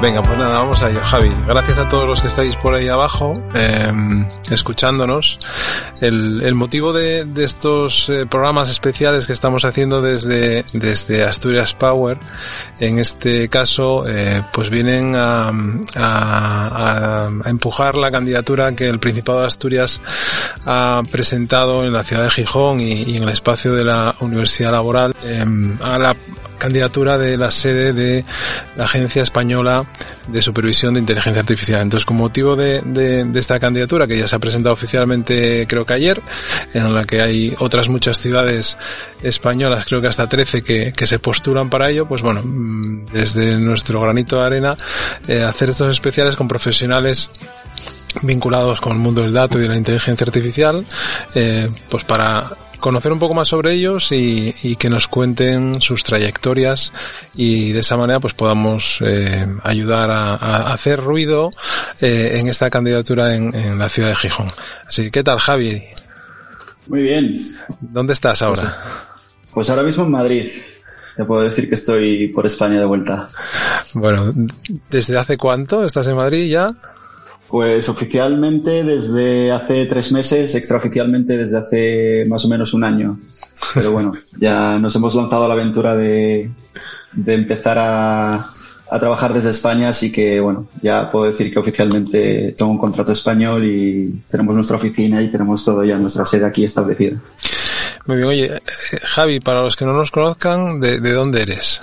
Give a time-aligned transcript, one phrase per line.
[0.00, 1.28] Venga, pues nada, vamos a ello, Javi.
[1.48, 3.92] Gracias a todos los que estáis por ahí abajo, eh,
[4.48, 5.40] escuchándonos.
[6.00, 11.74] El, el, motivo de, de estos eh, programas especiales que estamos haciendo desde, desde Asturias
[11.74, 12.16] Power,
[12.78, 15.50] en este caso, eh, pues vienen a,
[17.44, 20.00] empujar la candidatura que el Principado de Asturias
[20.64, 24.70] ha presentado en la ciudad de Gijón y, y en el espacio de la Universidad
[24.70, 25.14] Laboral
[25.82, 26.16] a la
[26.58, 28.24] candidatura de la sede de
[28.76, 29.84] la Agencia Española
[30.28, 31.80] de Supervisión de Inteligencia Artificial.
[31.80, 35.86] Entonces, con motivo de, de, de, esta candidatura, que ya se ha presentado oficialmente creo
[35.86, 36.20] que ayer,
[36.74, 38.76] en la que hay otras muchas ciudades
[39.22, 42.42] españolas, creo que hasta 13 que, que se postulan para ello, pues bueno,
[43.12, 44.76] desde nuestro granito de arena,
[45.26, 47.30] eh, hacer estos especiales con profesionales
[48.22, 50.84] vinculados con el mundo del dato y de la inteligencia artificial,
[51.34, 52.44] eh, pues para
[52.80, 56.92] conocer un poco más sobre ellos y, y, que nos cuenten sus trayectorias
[57.34, 61.50] y de esa manera pues podamos eh, ayudar a, a, hacer ruido
[62.00, 64.48] eh, en esta candidatura en, en, la ciudad de Gijón.
[64.86, 65.82] Así ¿qué tal Javi?
[66.86, 67.34] Muy bien.
[67.80, 68.62] ¿Dónde estás ahora?
[68.62, 70.48] Pues, pues ahora mismo en Madrid.
[71.16, 73.28] Te puedo decir que estoy por España de vuelta.
[73.94, 74.32] Bueno,
[74.88, 76.68] ¿desde hace cuánto estás en Madrid ya?
[77.48, 83.18] Pues oficialmente desde hace tres meses, extraoficialmente desde hace más o menos un año.
[83.74, 86.50] Pero bueno, ya nos hemos lanzado a la aventura de,
[87.12, 88.34] de empezar a,
[88.90, 93.12] a, trabajar desde España, así que bueno, ya puedo decir que oficialmente tengo un contrato
[93.12, 97.18] español y tenemos nuestra oficina y tenemos todo ya nuestra sede aquí establecida.
[98.04, 98.62] Muy bien, oye,
[99.04, 101.80] Javi, para los que no nos conozcan, ¿de, de dónde eres?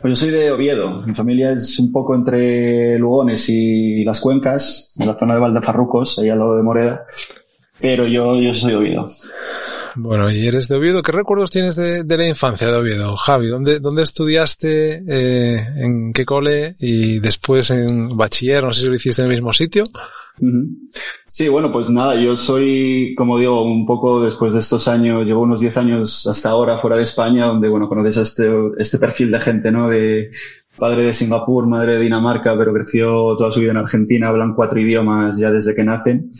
[0.00, 1.02] Pues yo soy de Oviedo.
[1.06, 6.18] Mi familia es un poco entre Lugones y las Cuencas, en la zona de Valdefarrucos,
[6.18, 7.04] ahí al lado de Moreda.
[7.80, 9.04] Pero yo, yo soy de Oviedo.
[9.96, 11.02] Bueno, y eres de Oviedo.
[11.02, 13.48] ¿Qué recuerdos tienes de, de la infancia de Oviedo, Javi?
[13.48, 15.02] ¿Dónde, dónde estudiaste?
[15.06, 16.76] Eh, ¿En qué cole?
[16.78, 19.84] Y después en bachiller, no sé si lo hiciste en el mismo sitio.
[21.26, 25.42] Sí, bueno, pues nada, yo soy, como digo, un poco después de estos años, llevo
[25.42, 29.30] unos 10 años hasta ahora fuera de España, donde, bueno, conoces a este, este perfil
[29.30, 29.88] de gente, ¿no?
[29.88, 30.30] De
[30.76, 34.80] padre de Singapur, madre de Dinamarca, pero creció toda su vida en Argentina, hablan cuatro
[34.80, 36.30] idiomas ya desde que nacen.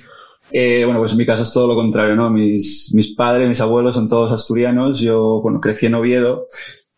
[0.50, 2.30] Eh, bueno, pues en mi caso es todo lo contrario, ¿no?
[2.30, 6.48] Mis, mis padres, mis abuelos son todos asturianos, yo, bueno, crecí en Oviedo,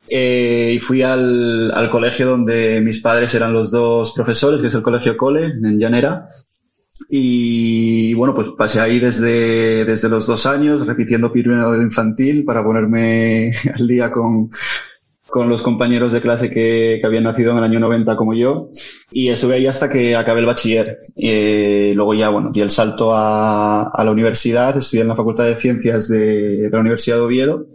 [0.08, 4.74] eh, y fui al, al colegio donde mis padres eran los dos profesores, que es
[4.74, 6.30] el colegio Cole, en Llanera,
[7.10, 12.62] y bueno, pues pasé ahí desde, desde los dos años, repitiendo primero de infantil para
[12.62, 14.50] ponerme al día con,
[15.28, 18.70] con los compañeros de clase que, que, habían nacido en el año 90 como yo.
[19.10, 20.98] Y estuve ahí hasta que acabé el bachiller.
[21.16, 25.44] Eh, luego ya, bueno, di el salto a, a, la universidad, estudié en la Facultad
[25.44, 27.66] de Ciencias de, de la Universidad de Oviedo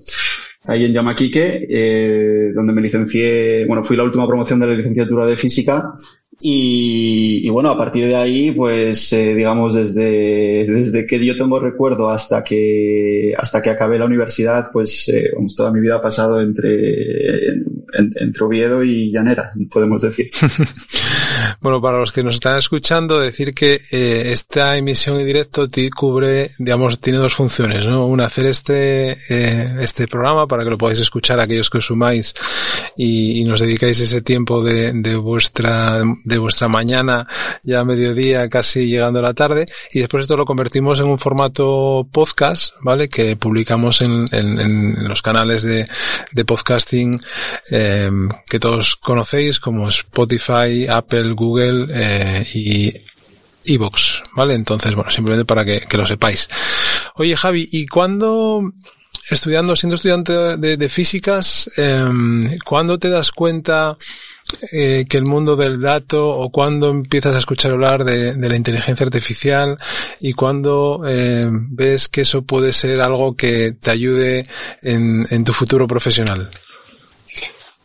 [0.68, 5.26] ahí en Yamaquique, eh, donde me licencié, bueno, fui la última promoción de la licenciatura
[5.26, 5.94] de física
[6.40, 11.60] y, y, bueno, a partir de ahí, pues, eh, digamos, desde, desde que yo tengo
[11.60, 16.40] recuerdo hasta que, hasta que acabé la universidad, pues, eh, toda mi vida ha pasado
[16.40, 20.30] entre, en, entre Oviedo y Llanera, podemos decir.
[21.62, 26.52] bueno, para los que nos están escuchando, decir que eh, esta emisión en directo cubre,
[26.58, 28.06] digamos, tiene dos funciones, ¿no?
[28.08, 32.34] Una, hacer este, eh, este programa para que lo podáis escuchar aquellos que os sumáis
[32.96, 37.26] y, nos dedicáis ese tiempo de, de vuestra de vuestra mañana
[37.64, 42.06] ya mediodía casi llegando a la tarde y después esto lo convertimos en un formato
[42.12, 43.08] podcast, ¿vale?
[43.08, 45.88] Que publicamos en, en, en los canales de,
[46.32, 47.20] de podcasting
[47.72, 48.10] eh,
[48.48, 52.94] que todos conocéis como Spotify, Apple, Google eh, y
[53.66, 54.56] Evox, ¿vale?
[54.56, 56.48] Entonces, bueno, simplemente para que, lo sepáis.
[57.16, 58.62] Oye, Javi, ¿y cuándo
[59.30, 62.04] estudiando, siendo estudiante de, físicas, eh,
[62.66, 63.98] ¿cuándo te das cuenta
[64.72, 69.06] eh, que el mundo del dato o cuándo empiezas a escuchar hablar de, la inteligencia
[69.06, 69.78] artificial
[70.22, 74.46] y cuándo eh, ves que eso puede ser algo que te ayude
[74.82, 76.50] en tu futuro profesional?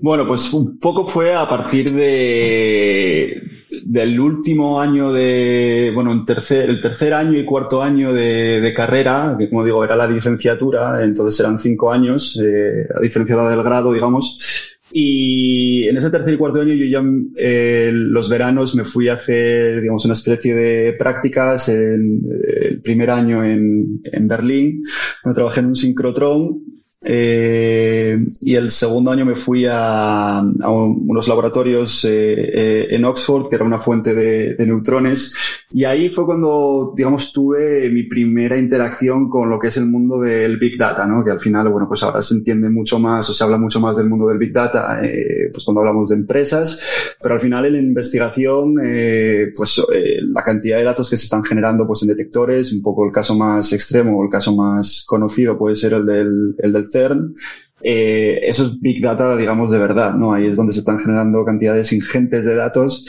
[0.03, 3.41] Bueno, pues un poco fue a partir de
[3.85, 9.37] del último año de, bueno, en tercer, el tercer año y cuarto año de, carrera,
[9.39, 13.93] que como digo era la licenciatura, entonces eran cinco años, eh, a diferencia del grado,
[13.93, 14.75] digamos.
[14.91, 17.03] Y en ese tercer y cuarto año yo ya
[17.39, 22.23] eh, los veranos me fui a hacer, digamos, una especie de prácticas en
[22.61, 24.83] el primer año en, en Berlín,
[25.23, 26.65] donde trabajé en un sincrotrón
[27.05, 33.49] eh, y el segundo año me fui a, a unos laboratorios eh, eh, en Oxford,
[33.49, 35.35] que era una fuente de, de, neutrones,
[35.73, 40.21] y ahí fue cuando, digamos, tuve mi primera interacción con lo que es el mundo
[40.21, 41.25] del Big Data, ¿no?
[41.25, 43.97] Que al final, bueno, pues ahora se entiende mucho más o se habla mucho más
[43.97, 46.81] del mundo del Big Data, eh, pues cuando hablamos de empresas,
[47.21, 49.81] pero al final en la investigación, eh, pues
[50.21, 53.35] la cantidad de datos que se están generando, pues en detectores, un poco el caso
[53.35, 57.35] más extremo el caso más conocido puede ser el del, el del CERN,
[57.83, 60.33] eh, eso es Big Data, digamos, de verdad, ¿no?
[60.33, 63.07] Ahí es donde se están generando cantidades ingentes de datos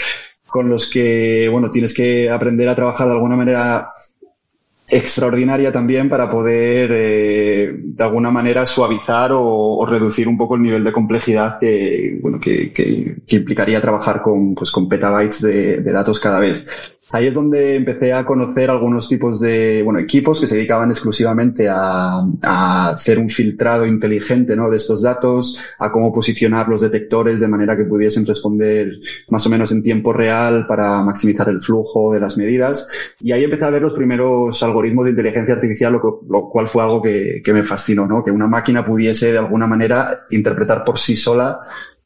[0.47, 3.93] con los que, bueno, tienes que aprender a trabajar de alguna manera
[4.87, 10.83] extraordinaria también para poder eh, de alguna manera suavizar o, reducir un poco el nivel
[10.83, 16.19] de complejidad que bueno que, que, implicaría trabajar con pues con petabytes de, de, datos
[16.19, 16.65] cada vez
[17.13, 21.69] Ahí es donde empecé a conocer algunos tipos de, bueno, equipos que se dedicaban exclusivamente
[21.69, 24.67] a, hacer un filtrado inteligente, ¿no?
[24.71, 28.93] De estos datos, a cómo posicionar los detectores de manera que pudiesen responder
[29.29, 32.87] más o menos en tiempo real para maximizar el flujo de las medidas.
[33.19, 36.99] Y ahí empecé a ver los primeros algoritmos de inteligencia artificial, lo, cual fue algo
[36.99, 38.23] que me fascinó, ¿no?
[38.23, 41.59] Que una máquina pudiese de alguna manera interpretar por sí sola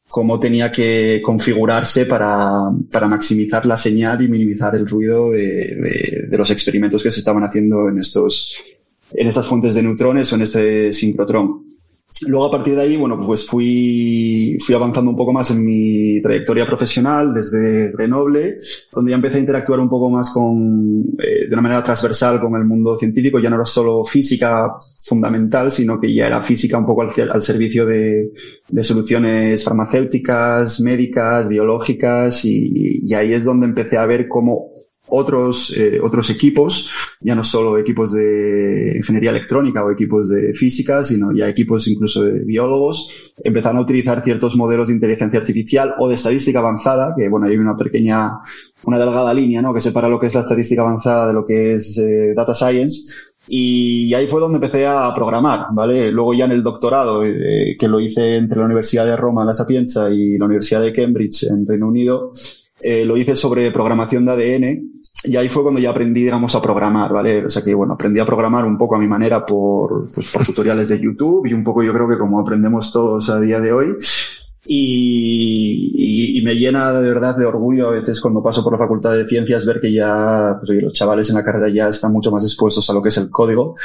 [0.08, 6.26] cómo tenía que configurarse para, para maximizar la señal y minimizar el ruido de, de,
[6.28, 8.64] de, los experimentos que se estaban haciendo en estos,
[9.12, 11.67] en estas fuentes de neutrones o en este sincrotrón.
[12.26, 16.20] Luego a partir de ahí, bueno, pues fui, fui avanzando un poco más en mi
[16.22, 18.58] trayectoria profesional desde Grenoble,
[18.92, 22.54] donde ya empecé a interactuar un poco más con, eh, de una manera transversal con
[22.56, 23.38] el mundo científico.
[23.38, 27.86] Ya no era solo física fundamental, sino que ya era física un poco al, servicio
[27.86, 28.32] de,
[28.68, 34.72] de, soluciones farmacéuticas, médicas, biológicas, y, y ahí es donde empecé a ver cómo
[35.10, 36.90] otros, eh, otros equipos,
[37.20, 42.22] ya no solo equipos de ingeniería electrónica o equipos de física, sino ya equipos incluso
[42.22, 47.28] de biólogos, empezaron a utilizar ciertos modelos de inteligencia artificial o de estadística avanzada, que
[47.28, 48.38] bueno, hay una pequeña,
[48.84, 49.74] una delgada línea, ¿no?
[49.74, 53.12] Que separa lo que es la estadística avanzada de lo que es eh, data science.
[53.50, 56.10] Y ahí fue donde empecé a programar, ¿vale?
[56.12, 59.54] Luego ya en el doctorado, eh, que lo hice entre la Universidad de Roma, La
[59.54, 62.32] Sapienza, y la Universidad de Cambridge, en Reino Unido,
[62.80, 66.62] eh, lo hice sobre programación de ADN y ahí fue cuando ya aprendí, digamos, a
[66.62, 67.46] programar, ¿vale?
[67.46, 70.46] O sea que, bueno, aprendí a programar un poco a mi manera por, pues, por
[70.46, 73.72] tutoriales de YouTube y un poco yo creo que como aprendemos todos a día de
[73.72, 73.96] hoy.
[74.66, 78.78] Y, y, y, me llena de verdad de orgullo a veces cuando paso por la
[78.78, 82.12] Facultad de Ciencias ver que ya pues, oye, los chavales en la carrera ya están
[82.12, 83.76] mucho más expuestos a lo que es el código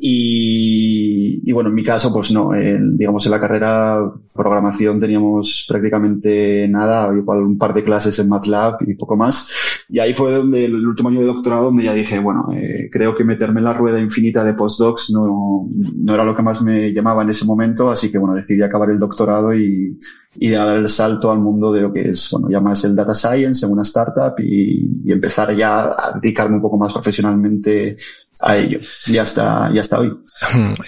[0.00, 4.00] y, y, bueno, en mi caso, pues no, en, digamos en la carrera
[4.34, 9.84] programación teníamos prácticamente nada, igual un par de clases en MATLAB y poco más.
[9.88, 13.14] Y ahí fue donde el último año de doctorado donde ya dije, bueno, eh, creo
[13.14, 16.92] que meterme en la rueda infinita de postdocs no, no era lo que más me
[16.92, 19.98] llamaba en ese momento, así que bueno, decidí acabar el doctorado y,
[20.34, 23.14] y dar el salto al mundo de lo que es, bueno, ya más el data
[23.14, 27.96] science en una startup y, y empezar ya a dedicarme un poco más profesionalmente
[28.42, 28.80] a ello.
[29.06, 30.12] Ya está, ya está hoy.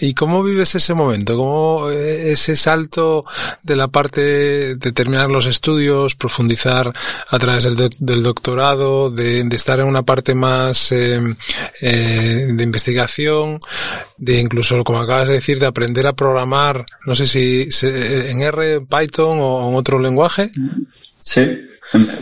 [0.00, 1.36] ¿Y cómo vives ese momento?
[1.36, 3.24] ¿Cómo eh, ese salto
[3.62, 6.92] de la parte de terminar los estudios, profundizar
[7.28, 11.20] a través del, del doctorado, de, de, estar en una parte más eh,
[11.80, 13.60] eh, de investigación,
[14.16, 18.80] de incluso, como acabas de decir, de aprender a programar, no sé si en R,
[18.80, 20.50] Python o en otro lenguaje?
[21.24, 21.40] Sí.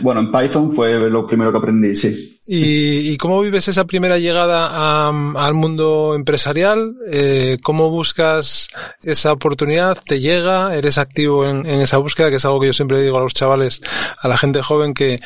[0.01, 2.39] Bueno, en Python fue lo primero que aprendí, sí.
[2.45, 6.95] ¿Y, y cómo vives esa primera llegada al mundo empresarial?
[7.11, 8.67] Eh, ¿Cómo buscas
[9.01, 9.97] esa oportunidad?
[10.05, 10.75] ¿Te llega?
[10.75, 12.29] ¿Eres activo en, en, esa búsqueda?
[12.29, 13.81] Que es algo que yo siempre digo a los chavales,
[14.19, 15.19] a la gente joven que,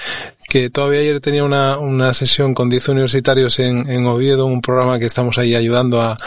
[0.47, 4.97] que todavía ayer tenía una, una sesión con 10 universitarios en, en Oviedo, un programa
[4.97, 6.17] que estamos ahí ayudando a,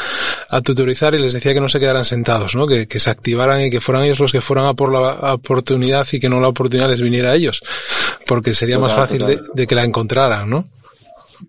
[0.48, 2.66] a tutorizar y les decía que no se quedaran sentados, ¿no?
[2.66, 6.06] Que, que se activaran y que fueran ellos los que fueran a por la oportunidad
[6.12, 7.62] y que no la oportunidad les viniera a ellos,
[8.26, 10.66] porque sería total, más fácil de, de que la encontraran, ¿no?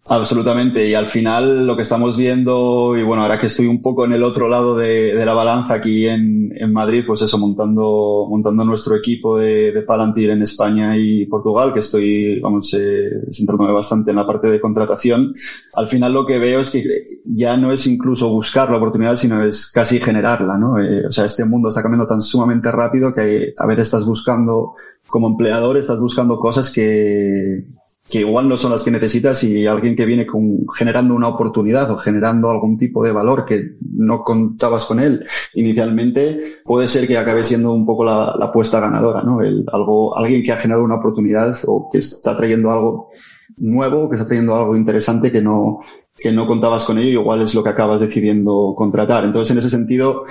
[0.07, 0.87] Absolutamente.
[0.87, 4.13] Y al final lo que estamos viendo, y bueno, ahora que estoy un poco en
[4.13, 8.95] el otro lado de, la balanza aquí en, en, Madrid, pues eso, montando, montando nuestro
[8.95, 14.17] equipo de, de, Palantir en España y Portugal, que estoy, vamos, eh, centrándome bastante en
[14.17, 15.33] la parte de contratación.
[15.73, 16.83] Al final lo que veo es que
[17.25, 20.79] ya no es incluso buscar la oportunidad, sino es casi generarla, ¿no?
[20.79, 24.73] Eh, o sea, este mundo está cambiando tan sumamente rápido que a veces estás buscando,
[25.07, 27.65] como empleador, estás buscando cosas que,
[28.11, 31.89] que igual no son las que necesitas y alguien que viene con, generando una oportunidad
[31.89, 37.17] o generando algún tipo de valor que no contabas con él inicialmente, puede ser que
[37.17, 39.41] acabe siendo un poco la, la apuesta ganadora, ¿no?
[39.41, 43.09] El, algo, alguien que ha generado una oportunidad o que está trayendo algo
[43.57, 45.79] nuevo, que está trayendo algo interesante que no,
[46.17, 49.23] que no contabas con ello, igual es lo que acabas decidiendo contratar.
[49.23, 50.25] Entonces, en ese sentido,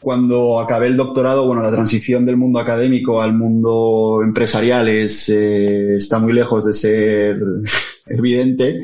[0.00, 5.96] cuando acabé el doctorado, bueno, la transición del mundo académico al mundo empresarial es, eh,
[5.96, 7.36] está muy lejos de ser
[8.06, 8.78] evidente.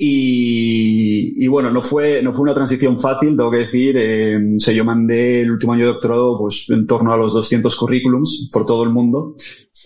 [0.00, 3.96] Y, bueno, no fue, no fue una transición fácil, tengo que decir.
[3.98, 8.48] Eh, yo mandé el último año de doctorado pues en torno a los 200 currículums
[8.52, 9.34] por todo el mundo.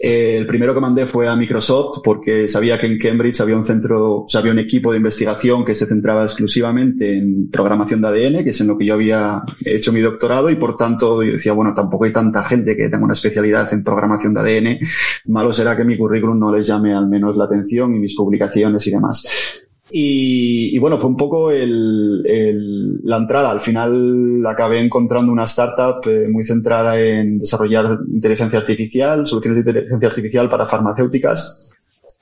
[0.04, 3.62] Eh, el primero que mandé fue a Microsoft porque sabía que en Cambridge había un
[3.62, 8.08] centro, o sea, había un equipo de investigación que se centraba exclusivamente en programación de
[8.08, 11.34] ADN, que es en lo que yo había hecho mi doctorado y por tanto yo
[11.34, 14.78] decía, bueno, tampoco hay tanta gente que tenga una especialidad en programación de ADN.
[15.26, 18.84] Malo será que mi currículum no les llame al menos la atención y mis publicaciones
[18.88, 19.62] y demás.
[19.94, 23.50] Y, bueno, fue un poco la entrada.
[23.50, 29.70] Al final acabé encontrando una startup eh, muy centrada en desarrollar inteligencia artificial, soluciones de
[29.70, 31.70] inteligencia artificial para farmacéuticas.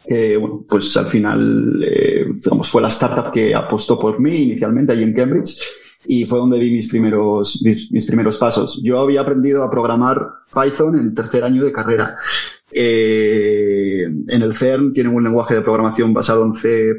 [0.04, 4.92] Que, bueno, pues al final, eh, digamos, fue la startup que apostó por mí inicialmente
[4.92, 5.62] allí en Cambridge
[6.06, 8.80] y fue donde di mis primeros, mis primeros pasos.
[8.82, 12.16] Yo había aprendido a programar Python en tercer año de carrera.
[12.72, 13.79] Eh,
[14.28, 16.94] en el CERN tienen un lenguaje de programación basado en C++,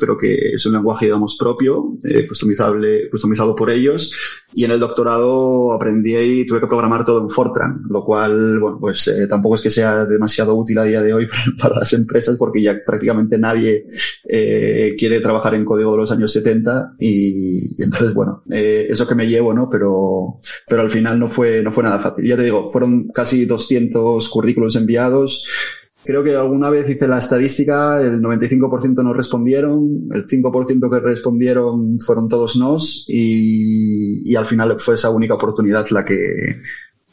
[0.00, 4.12] pero que es un lenguaje, digamos, propio, eh, customizable, customizado por ellos.
[4.54, 8.78] Y en el doctorado aprendí y tuve que programar todo en Fortran, lo cual, bueno,
[8.80, 11.28] pues eh, tampoco es que sea demasiado útil a día de hoy
[11.60, 13.86] para, las empresas porque ya prácticamente nadie
[14.28, 19.14] eh, quiere trabajar en código de los años 70 y, entonces, bueno, eh, eso que
[19.14, 19.68] me llevo, ¿no?
[19.70, 20.36] Pero,
[20.66, 22.26] pero al final no fue, no fue nada fácil.
[22.26, 25.44] Ya te digo, fueron casi 200 currículos enviados
[26.04, 31.98] Creo que alguna vez hice la estadística, el 95% no respondieron, el 5% que respondieron
[31.98, 36.60] fueron todos nos y, al final fue esa única oportunidad la que,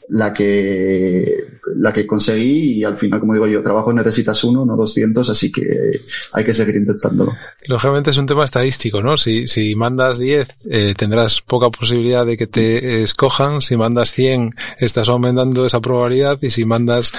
[0.08, 4.76] la que, la que conseguí y al final, como digo yo, trabajo necesitas uno, no
[4.76, 6.00] 200, así que
[6.32, 7.32] hay que seguir intentándolo.
[7.66, 9.16] Lógicamente es un tema estadístico, ¿no?
[9.16, 13.60] Si, si mandas 10, eh, tendrás poca posibilidad de que te escojan.
[13.60, 17.12] Si mandas 100, estás aumentando esa probabilidad y si mandas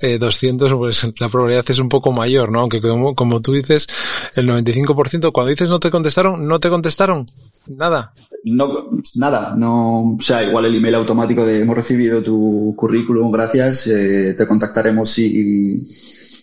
[0.00, 2.60] eh, 200, pues la probabilidad es un poco mayor, ¿no?
[2.60, 3.86] Aunque como, como tú dices,
[4.34, 7.26] el 95%, cuando dices no te contestaron, no te contestaron.
[7.68, 8.12] Nada.
[8.44, 13.88] No, nada, no, o sea, igual el email automático de hemos recibido tu currículum, gracias,
[13.88, 15.84] eh, te contactaremos si,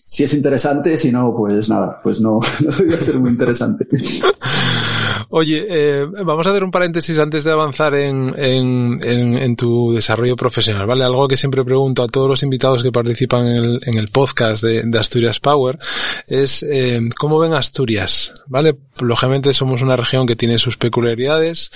[0.05, 3.87] si es interesante, si no, pues nada, pues no, no debería ser muy interesante.
[5.35, 10.35] Oye, eh, vamos a hacer un paréntesis antes de avanzar en, en, en, tu desarrollo
[10.35, 11.03] profesional, ¿vale?
[11.03, 14.63] Algo que siempre pregunto a todos los invitados que participan en el, en el podcast
[14.63, 15.79] de, de, Asturias Power
[16.27, 18.75] es eh, cómo ven Asturias, ¿vale?
[18.99, 21.71] Lógicamente somos una región que tiene sus peculiaridades,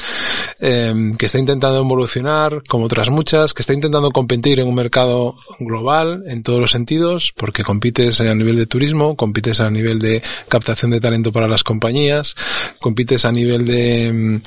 [0.59, 5.35] eh, que está intentando evolucionar, como otras muchas, que está intentando competir en un mercado
[5.59, 10.21] global en todos los sentidos, porque compites a nivel de turismo, compites a nivel de
[10.47, 12.35] captación de talento para las compañías,
[12.79, 14.41] compites a nivel de, mm,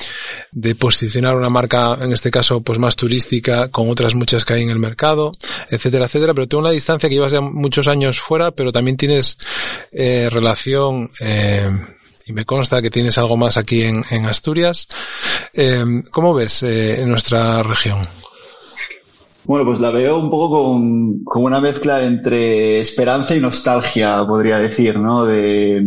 [0.52, 4.62] de posicionar una marca, en este caso, pues más turística, con otras muchas que hay
[4.62, 5.33] en el mercado,
[5.69, 6.35] etcétera, etcétera.
[6.35, 9.38] Pero tengo una distancia que llevas ya muchos años fuera, pero también tienes
[9.93, 11.71] eh, relación, eh,
[12.31, 14.87] y me consta que tienes algo más aquí en, en Asturias.
[15.53, 17.99] Eh, ¿Cómo ves eh, en nuestra región?
[19.45, 24.59] Bueno, pues la veo un poco con, con, una mezcla entre esperanza y nostalgia, podría
[24.59, 25.25] decir, ¿no?
[25.25, 25.83] De,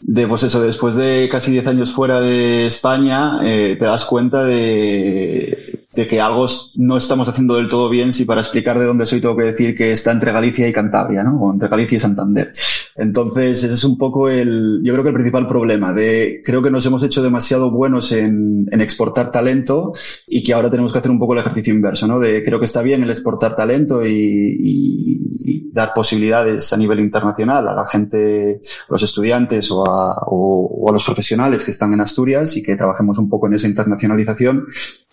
[0.00, 4.44] de pues eso, después de casi 10 años fuera de España, eh, te das cuenta
[4.44, 5.56] de,
[5.94, 9.36] que algo no estamos haciendo del todo bien si para explicar de dónde soy tengo
[9.36, 11.38] que decir que está entre Galicia y Cantabria, ¿no?
[11.40, 12.52] O entre Galicia y Santander.
[12.96, 16.70] Entonces, ese es un poco el, yo creo que el principal problema de, creo que
[16.70, 19.92] nos hemos hecho demasiado buenos en, exportar talento
[20.26, 22.18] y que ahora tenemos que hacer un poco el ejercicio inverso, ¿no?
[22.18, 27.68] De, creo que está bien el exportar talento y, y, dar posibilidades a nivel internacional
[27.68, 32.00] a la gente, los estudiantes o a a, o, a los profesionales que están en
[32.00, 34.66] Asturias y que trabajemos un poco en esa internacionalización,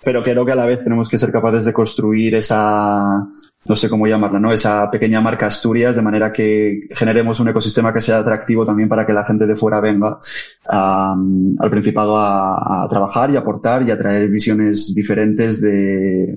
[0.04, 3.28] pero creo que a la vez tenemos que ser capaces de construir esa,
[3.66, 4.54] no sé cómo llamarla, ¿no?
[4.54, 9.06] Esa pequeña marca Asturias de manera que generemos un ecosistema que sea atractivo también para
[9.06, 10.20] que la gente de fuera venga
[10.68, 16.36] al Principado a, a trabajar y aportar y a traer visiones diferentes de,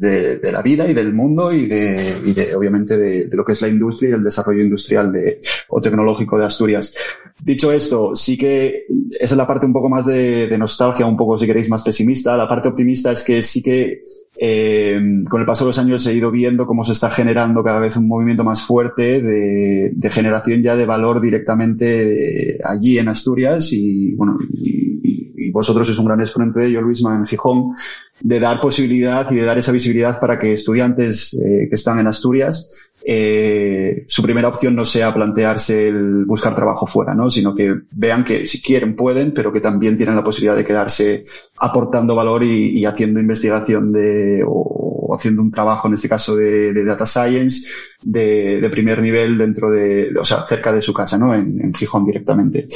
[0.00, 3.60] de, la vida y del mundo y de, y de obviamente de, lo que es
[3.60, 6.94] la industria y el desarrollo industrial de, o tecnológico de Asturias.
[7.42, 8.84] Dicho esto, sí que
[9.18, 12.36] esa es la parte un poco más de, nostalgia, un poco si queréis más pesimista.
[12.36, 14.02] La parte optimista es que sí que
[14.38, 17.80] eh, con el paso de los años he ido viendo cómo se está generando cada
[17.80, 24.12] vez un movimiento más fuerte de, generación ya de valor directamente allí en Asturias y
[24.14, 27.72] bueno y, vosotros sois un gran exponente de ello, Luisma, en Gijón,
[28.20, 32.06] de dar posibilidad y de dar esa visibilidad para que estudiantes eh, que están en
[32.06, 32.70] Asturias
[33.12, 37.28] eh, su primera opción no sea plantearse el buscar trabajo fuera, ¿no?
[37.28, 41.24] sino que vean que si quieren pueden, pero que también tienen la posibilidad de quedarse
[41.58, 47.04] aportando valor y, haciendo investigación de, o, haciendo un trabajo, en este caso de, data
[47.04, 47.68] science,
[48.04, 51.34] de, primer nivel dentro de, o sea, cerca de su casa, ¿no?
[51.34, 52.68] En, en Gijón directamente.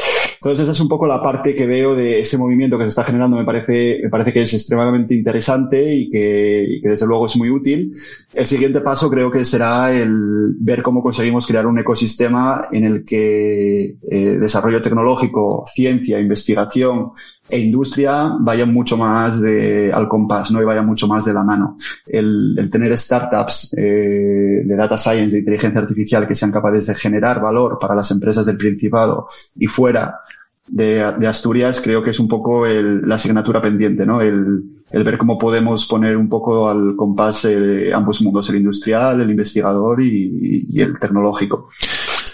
[0.44, 3.04] Entonces esa es un poco la parte que veo de ese movimiento que se está
[3.04, 3.38] generando.
[3.38, 7.94] Me parece, me parece que es extremadamente interesante y que, desde luego es muy útil.
[8.34, 10.23] El siguiente paso creo que será el
[10.60, 17.12] ver cómo conseguimos crear un ecosistema en el que eh, desarrollo tecnológico, ciencia, investigación
[17.48, 20.62] e industria vayan mucho más de, al compás, ¿no?
[20.62, 21.76] Y vayan mucho más de la mano.
[22.06, 27.40] El, tener startups eh, de data science, de inteligencia artificial que sean capaces de generar
[27.40, 30.20] valor para las empresas del Principado y fuera
[30.66, 34.20] de, Asturias, creo que es un poco el, la asignatura pendiente, ¿no?
[34.20, 39.20] El, el ver cómo podemos poner un poco al compás eh, ambos mundos, el industrial,
[39.20, 41.68] el investigador y, el tecnológico.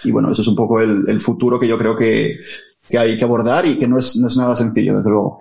[0.05, 2.39] Y bueno, eso es un poco el, el futuro que yo creo que,
[2.89, 5.41] que hay que abordar y que no es, no es nada sencillo, desde luego.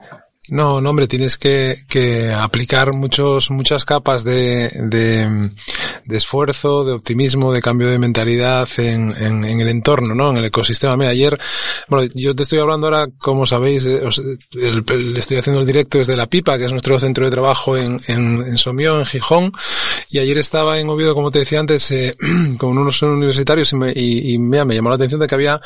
[0.49, 5.51] No, no, hombre, tienes que, que aplicar muchos, muchas capas de, de,
[6.05, 10.31] de, esfuerzo, de optimismo, de cambio de mentalidad en, en, en, el entorno, ¿no?
[10.31, 10.97] En el ecosistema.
[10.97, 11.39] Mira, ayer,
[11.87, 14.01] bueno, yo te estoy hablando ahora, como sabéis, eh,
[14.53, 17.99] el, estoy haciendo el directo desde La Pipa, que es nuestro centro de trabajo en,
[18.07, 19.53] en, en Somió, en Gijón,
[20.09, 22.17] y ayer estaba en Oviedo, como te decía antes, eh,
[22.57, 25.61] con unos universitarios y, me, y, y me, me, llamó la atención de que había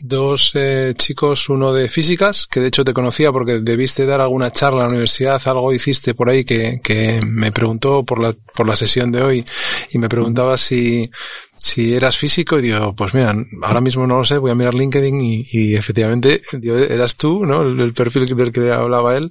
[0.00, 4.52] dos eh, chicos, uno de físicas, que de hecho te conocía porque debiste dar alguna
[4.52, 8.68] charla en la universidad, algo hiciste por ahí que, que me preguntó por la, por
[8.68, 9.44] la sesión de hoy
[9.90, 11.10] y me preguntaba si,
[11.58, 14.74] si eras físico y digo, pues mira, ahora mismo no lo sé, voy a mirar
[14.74, 17.62] LinkedIn y, y efectivamente digo, eras tú, ¿no?
[17.62, 19.30] El, el, perfil del que hablaba él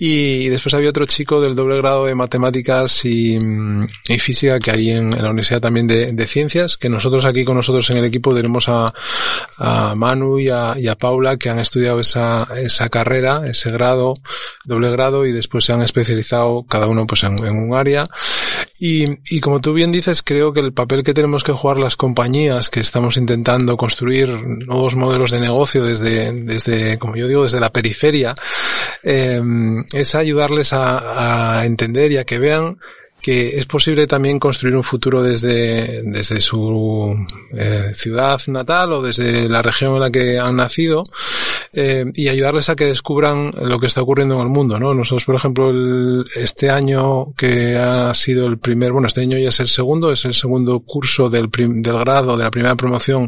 [0.00, 3.36] y después había otro chico del doble grado de matemáticas y,
[4.08, 7.90] y física que hay en, la Universidad también de, Ciencias, que nosotros aquí con nosotros
[7.90, 8.92] en el equipo tenemos a,
[9.56, 14.14] a Manu y a, a, Paula que han estudiado esa, esa carrera, ese grado,
[14.64, 18.06] doble grado y después se han especializado cada uno pues en, en un área.
[18.78, 21.96] Y, y como tú bien dices, creo que el papel que tenemos que jugar las
[21.96, 27.58] compañías que estamos intentando construir nuevos modelos de negocio desde, desde como yo digo, desde
[27.58, 28.36] la periferia,
[29.02, 29.40] eh,
[29.92, 32.78] es ayudarles a, a entender y a que vean
[33.20, 37.16] que es posible también construir un futuro desde, desde su
[37.52, 41.04] eh, ciudad natal o desde la región en la que han nacido
[41.72, 44.94] eh, y ayudarles a que descubran lo que está ocurriendo en el mundo, ¿no?
[44.94, 49.48] Nosotros, por ejemplo, el, este año que ha sido el primer, bueno, este año ya
[49.48, 53.26] es el segundo, es el segundo curso del, prim, del grado, de la primera promoción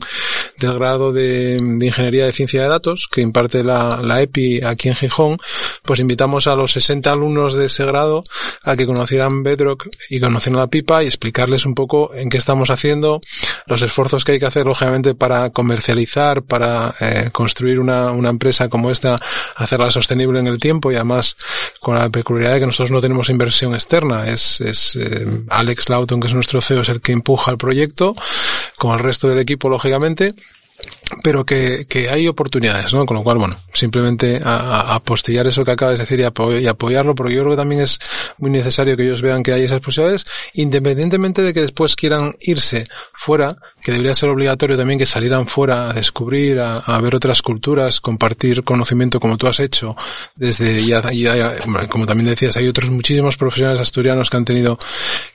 [0.58, 4.88] del grado de, de, Ingeniería de Ciencia de Datos que imparte la, la EPI aquí
[4.88, 5.38] en Gijón,
[5.84, 8.22] pues invitamos a los 60 alumnos de ese grado
[8.62, 12.70] a que conocieran Bedrock y conocieran la pipa y explicarles un poco en qué estamos
[12.70, 13.20] haciendo,
[13.66, 18.68] los esfuerzos que hay que hacer, lógicamente, para comercializar, para eh, construir una, una empresa
[18.68, 19.20] como esta,
[19.56, 21.36] hacerla sostenible en el tiempo y además
[21.80, 24.28] con la peculiaridad de que nosotros no tenemos inversión externa.
[24.28, 28.14] Es, es eh, Alex Lauton, que es nuestro CEO, es el que empuja el proyecto,
[28.76, 30.34] con el resto del equipo, lógicamente
[31.22, 33.04] pero que, que, hay oportunidades, ¿no?
[33.04, 36.66] Con lo cual, bueno, simplemente a, a apostillar eso que acabas de decir y, y,
[36.68, 37.98] apoyarlo, porque yo creo que también es
[38.38, 42.84] muy necesario que ellos vean que hay esas posibilidades, independientemente de que después quieran irse
[43.14, 48.00] fuera, que debería ser obligatorio también que salieran fuera a descubrir, a, ver otras culturas,
[48.00, 49.96] compartir conocimiento como tú has hecho,
[50.36, 51.56] desde ya, ya,
[51.88, 54.78] como también decías, hay otros muchísimos profesionales asturianos que han tenido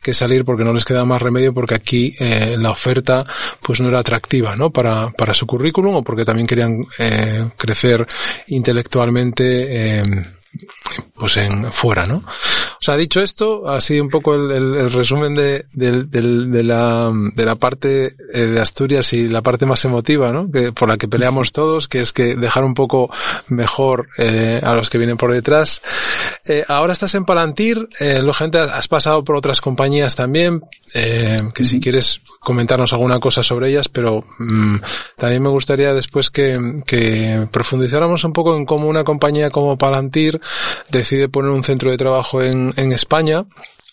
[0.02, 3.26] que salir porque no les queda más remedio porque aquí eh, la oferta
[3.62, 4.70] pues no era atractiva, ¿no?
[4.72, 8.06] Para, para su currículum o porque también querían eh, crecer
[8.48, 10.04] intelectualmente eh,
[11.15, 12.18] pues en fuera, ¿no?
[12.18, 17.46] O sea, dicho esto, así un poco el, el, resumen de, de, de, la, de
[17.46, 20.52] la parte eh, de Asturias y la parte más emotiva, ¿no?
[20.52, 23.10] Que, por la que peleamos todos, que es que dejar un poco
[23.48, 25.82] mejor eh, a los que vienen por detrás.
[26.46, 30.62] Eh, ahora estás en Palantir, eh, gente has pasado por otras compañías también,
[30.94, 34.76] eh, que si quieres comentarnos alguna cosa sobre ellas, pero mm,
[35.18, 40.39] también me gustaría después que, que profundizáramos un poco en cómo una compañía como Palantir
[40.90, 43.46] decide poner un centro de trabajo en, en España.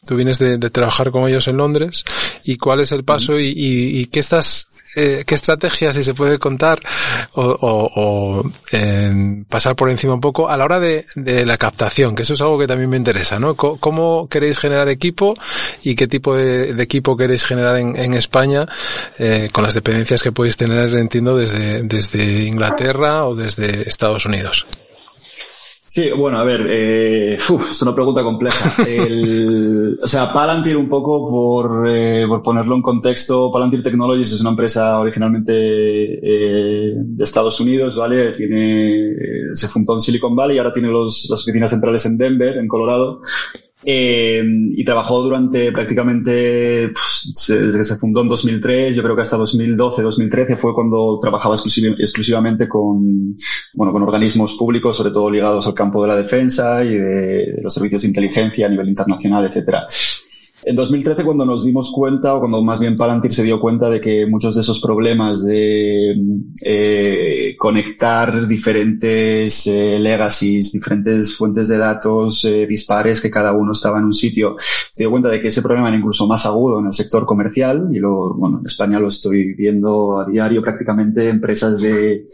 [0.05, 2.05] Tú vienes de, trabajar con ellos en Londres
[2.43, 6.79] y cuál es el paso y, qué estás eh, qué estrategia, si se puede contar,
[7.33, 11.07] o, o, o eh, pasar por encima un poco a la hora de,
[11.47, 13.57] la captación, que eso es algo que también me interesa, ¿no?
[13.57, 15.35] ¿Cómo, queréis generar equipo
[15.83, 18.67] y qué tipo de, equipo queréis generar en, en España
[19.19, 24.67] eh, con las dependencias que podéis tener, entiendo, desde, desde Inglaterra o desde Estados Unidos?
[25.95, 28.83] Sí, bueno, a ver, eh, uf, es una pregunta compleja.
[28.89, 34.41] El, o sea, Palantir un poco, por, eh, por ponerlo en contexto, Palantir Technologies es
[34.41, 38.33] una empresa originalmente eh, de Estados Unidos, ¿vale?
[38.33, 39.13] Tiene,
[39.53, 42.69] se fundó en Silicon Valley y ahora tiene los, las oficinas centrales en Denver, en
[42.69, 43.21] Colorado.
[43.85, 49.23] Eh, y trabajó durante prácticamente, pues, desde que se fundó en 2003, yo creo que
[49.23, 53.37] hasta 2012, 2013 fue cuando trabajaba exclusiv exclusivamente con,
[53.75, 57.63] bueno, con organismos públicos, sobre todo ligados al campo de la defensa y de, de
[57.63, 59.87] los servicios de inteligencia a nivel internacional, etcétera.
[60.65, 64.01] En 2013, cuando nos dimos cuenta, o cuando más bien Palantir se dio cuenta de
[64.01, 66.15] que muchos de esos problemas de
[66.65, 73.99] eh, conectar diferentes eh, legacies, diferentes fuentes de datos eh, dispares, que cada uno estaba
[73.99, 76.87] en un sitio, se dio cuenta de que ese problema era incluso más agudo en
[76.87, 81.81] el sector comercial, y lo, bueno, en España lo estoy viendo a diario prácticamente, empresas
[81.81, 82.25] de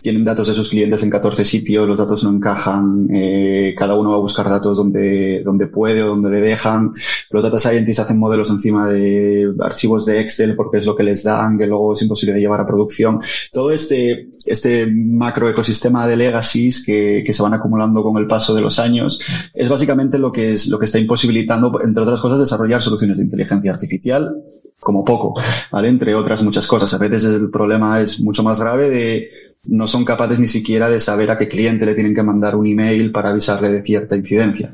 [0.00, 4.10] tienen datos de sus clientes en 14 sitios, los datos no encajan, eh, cada uno
[4.10, 6.92] va a buscar datos donde, donde puede o donde le dejan.
[7.30, 11.22] Los data scientists hacen modelos encima de archivos de Excel porque es lo que les
[11.22, 13.20] dan, que luego es imposible de llevar a producción.
[13.52, 18.54] Todo este, este macro ecosistema de legacies que, que se van acumulando con el paso
[18.54, 19.20] de los años
[19.54, 23.24] es básicamente lo que es, lo que está imposibilitando, entre otras cosas, desarrollar soluciones de
[23.24, 24.36] inteligencia artificial
[24.78, 25.34] como poco,
[25.72, 25.88] ¿vale?
[25.88, 26.92] Entre otras muchas cosas.
[26.94, 29.30] A veces el problema es mucho más grave de
[29.68, 32.66] no son capaces ni siquiera de saber a qué cliente le tienen que mandar un
[32.66, 34.72] email para avisarle de cierta incidencia.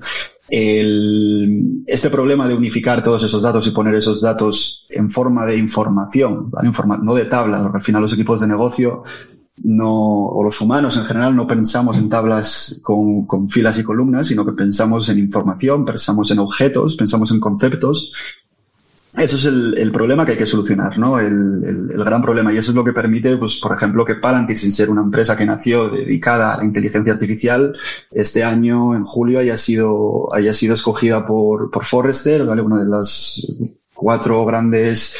[0.51, 6.51] Este problema de unificar todos esos datos y poner esos datos en forma de información,
[6.51, 6.71] ¿vale?
[7.03, 9.03] No de tablas, porque al final los equipos de negocio
[9.65, 14.45] no, o los humanos en general no pensamos en tablas con filas y columnas, sino
[14.45, 18.13] que pensamos en información, pensamos en objetos, pensamos en conceptos
[19.19, 21.21] eso es el, el, problema que hay que solucionar, ¿no?
[21.21, 22.53] El, el, el, gran problema.
[22.53, 25.37] Y eso es lo que permite, pues, por ejemplo, que Palantir, sin ser una empresa
[25.37, 27.77] que nació dedicada a la inteligencia artificial,
[28.11, 32.63] este año, en julio, haya sido, haya sido escogida por, por Forrester, ¿vale?
[32.63, 33.47] Una de las
[33.95, 35.15] cuatro grandes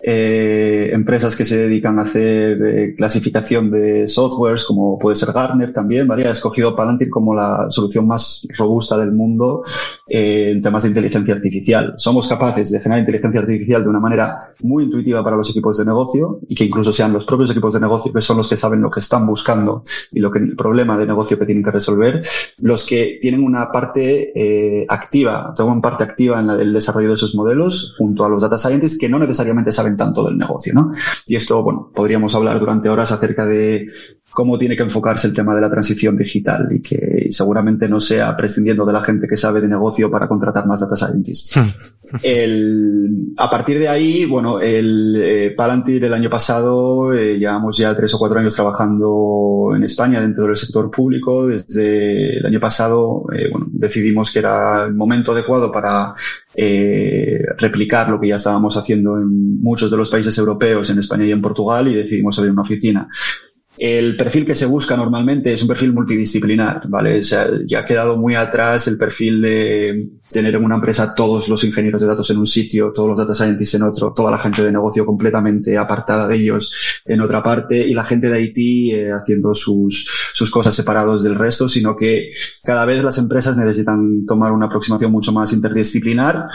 [0.00, 5.72] eh, empresas que se dedican a hacer eh, clasificación de softwares, como puede ser Gartner
[5.72, 6.28] también, ¿vale?
[6.28, 9.64] Ha escogido Palantir como la solución más robusta del mundo
[10.06, 11.94] eh, en temas de inteligencia artificial.
[11.96, 15.84] Somos capaces de generar inteligencia artificial de una manera muy intuitiva para los equipos de
[15.84, 18.80] negocio y que incluso sean los propios equipos de negocio que son los que saben
[18.80, 19.82] lo que están buscando
[20.12, 22.20] y lo que el problema de negocio que tienen que resolver,
[22.58, 27.34] los que tienen una parte activa, toman parte activa en la, el desarrollo de esos
[27.34, 30.92] modelos junto a los data scientists que no necesariamente saben tanto del negocio, ¿no?
[31.26, 33.88] Y esto, bueno, podríamos hablar durante horas acerca de
[34.30, 38.36] cómo tiene que enfocarse el tema de la transición digital y que seguramente no sea
[38.36, 41.56] prescindiendo de la gente que sabe de negocio para contratar más data scientists.
[41.56, 42.16] Hmm.
[42.22, 47.94] el, a partir de ahí, bueno, el eh, Palantir el año pasado eh, llevamos ya
[47.94, 51.46] tres o cuatro años trabajando en España dentro del sector público.
[51.46, 56.14] Desde el año pasado, eh, bueno, decidimos que era el momento adecuado para
[56.54, 61.24] eh, replicar lo que ya estábamos haciendo en muchos de los países europeos, en España
[61.24, 63.08] y en Portugal, y decidimos abrir una oficina.
[63.78, 67.20] El perfil que se busca normalmente es un perfil multidisciplinar, ¿vale?
[67.20, 71.48] O sea, ya ha quedado muy atrás el perfil de tener en una empresa todos
[71.48, 74.38] los ingenieros de datos en un sitio, todos los data scientists en otro, toda la
[74.38, 78.58] gente de negocio completamente apartada de ellos en otra parte y la gente de IT
[78.94, 82.30] eh, haciendo sus, sus cosas separados del resto, sino que
[82.64, 86.48] cada vez las empresas necesitan tomar una aproximación mucho más interdisciplinar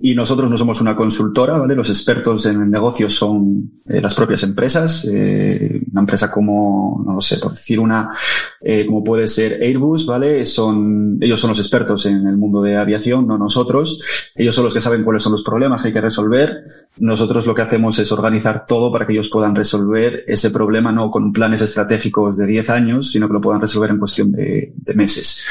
[0.00, 1.74] y nosotros no somos una consultora, ¿vale?
[1.74, 7.14] Los expertos en el negocio son eh, las propias empresas, eh, una empresa como, no
[7.14, 8.08] lo sé, por decir una,
[8.60, 10.46] eh, como puede ser Airbus, ¿vale?
[10.46, 14.32] Son, ellos son los expertos en el mundo de aviación, no nosotros.
[14.36, 16.62] Ellos son los que saben cuáles son los problemas que hay que resolver.
[16.98, 21.10] Nosotros lo que hacemos es organizar todo para que ellos puedan resolver ese problema no
[21.10, 24.94] con planes estratégicos de 10 años, sino que lo puedan resolver en cuestión de, de
[24.94, 25.44] meses.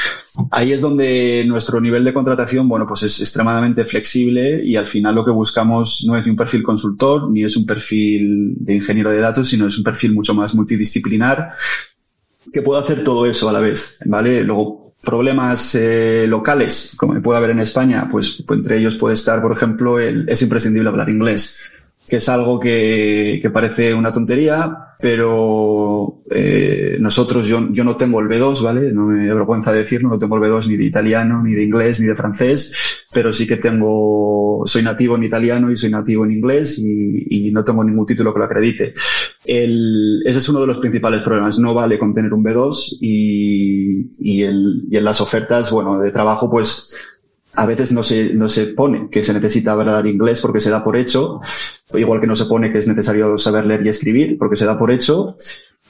[0.50, 5.14] Ahí es donde nuestro nivel de contratación, bueno, pues es extremadamente flexible y al final
[5.14, 9.20] lo que buscamos no es un perfil consultor ni es un perfil de ingeniero de
[9.20, 11.52] datos, sino es un perfil mucho más multidisciplinar
[12.52, 14.42] que pueda hacer todo eso a la vez, ¿vale?
[14.42, 19.42] Luego, problemas eh, locales, como puede haber en España, pues, pues, entre ellos puede estar,
[19.42, 21.72] por ejemplo, el, es imprescindible hablar inglés
[22.08, 28.20] que es algo que, que parece una tontería, pero eh, nosotros, yo, yo no tengo
[28.20, 28.92] el B2, ¿vale?
[28.92, 32.06] No me avergüenza decirlo, no tengo el B2 ni de italiano, ni de inglés, ni
[32.06, 36.78] de francés, pero sí que tengo, soy nativo en italiano y soy nativo en inglés
[36.78, 38.94] y, y no tengo ningún título que lo acredite.
[39.44, 41.58] El, ese es uno de los principales problemas.
[41.58, 46.10] No vale con tener un B2 y, y, el, y en las ofertas, bueno, de
[46.10, 47.17] trabajo, pues
[47.58, 50.84] a veces no se, no se pone que se necesita hablar inglés porque se da
[50.84, 51.40] por hecho,
[51.94, 54.78] igual que no se pone que es necesario saber leer y escribir porque se da
[54.78, 55.36] por hecho,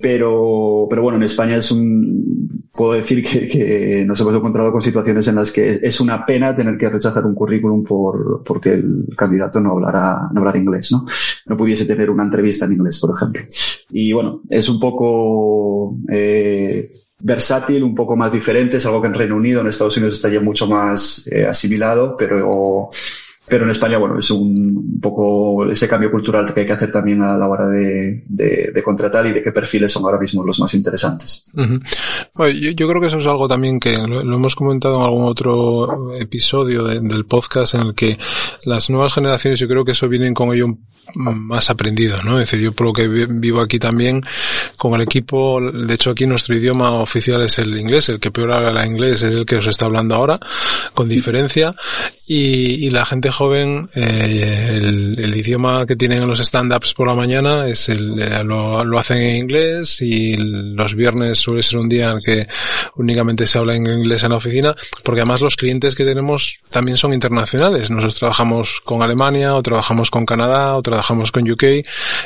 [0.00, 4.82] pero, pero bueno, en España es un, puedo decir que, que, nos hemos encontrado con
[4.82, 9.06] situaciones en las que es una pena tener que rechazar un currículum por, porque el
[9.16, 11.04] candidato no hablará, no hablar inglés, ¿no?
[11.46, 13.42] No pudiese tener una entrevista en inglés, por ejemplo.
[13.90, 19.14] Y bueno, es un poco, eh, versátil, un poco más diferente, es algo que en
[19.14, 22.90] Reino Unido, en Estados Unidos está ya mucho más eh, asimilado, pero
[23.48, 27.22] pero en España, bueno, es un, poco ese cambio cultural que hay que hacer también
[27.22, 30.58] a la hora de, de, de contratar y de qué perfiles son ahora mismo los
[30.58, 31.44] más interesantes.
[31.54, 31.82] Uh -huh.
[32.34, 35.02] bueno, yo, yo, creo que eso es algo también que lo, lo hemos comentado en
[35.02, 38.18] algún otro episodio de, del podcast en el que
[38.64, 40.76] las nuevas generaciones, yo creo que eso vienen con ello
[41.14, 42.38] más aprendido, ¿no?
[42.38, 44.22] Es decir, yo por lo que vivo aquí también
[44.76, 48.52] con el equipo, de hecho aquí nuestro idioma oficial es el inglés, el que peor
[48.52, 50.38] habla inglés es el que os está hablando ahora,
[50.94, 51.74] con diferencia,
[52.26, 57.06] y, y la gente joven, eh, el, el, idioma que tienen en los stand-ups por
[57.06, 61.78] la mañana es el, eh, lo, lo, hacen en inglés y los viernes suele ser
[61.78, 62.44] un día en que
[62.96, 64.74] únicamente se habla en inglés en la oficina,
[65.04, 67.90] porque además los clientes que tenemos también son internacionales.
[67.90, 71.64] Nosotros trabajamos con Alemania, o trabajamos con Canadá, o trabajamos con UK,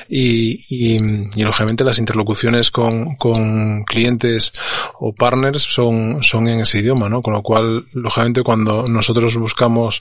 [0.09, 0.97] y, y,
[1.37, 4.53] y lógicamente las interlocuciones con, con clientes
[4.99, 7.21] o partners son, son en ese idioma, ¿no?
[7.21, 10.01] Con lo cual, lógicamente cuando nosotros buscamos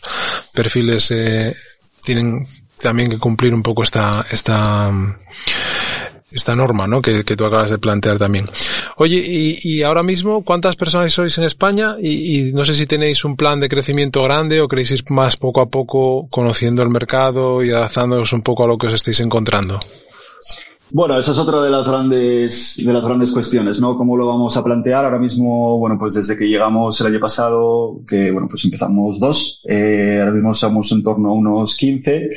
[0.54, 1.56] perfiles eh,
[2.04, 2.46] tienen
[2.80, 4.92] también que cumplir un poco esta esta
[6.32, 7.02] esta norma, ¿no?
[7.02, 8.50] Que, que tú acabas de plantear también.
[8.98, 11.96] Oye, y, y ahora mismo, ¿cuántas personas sois en España?
[12.02, 15.36] Y, y, no sé si tenéis un plan de crecimiento grande o queréis ir más
[15.36, 19.20] poco a poco conociendo el mercado y adaptándoos un poco a lo que os estáis
[19.20, 19.80] encontrando.
[20.94, 23.96] Bueno, esa es otra de las grandes, de las grandes cuestiones, ¿no?
[23.96, 25.06] ¿Cómo lo vamos a plantear?
[25.06, 29.64] Ahora mismo, bueno, pues desde que llegamos el año pasado, que bueno, pues empezamos dos,
[29.70, 32.30] eh, ahora mismo somos en torno a unos 15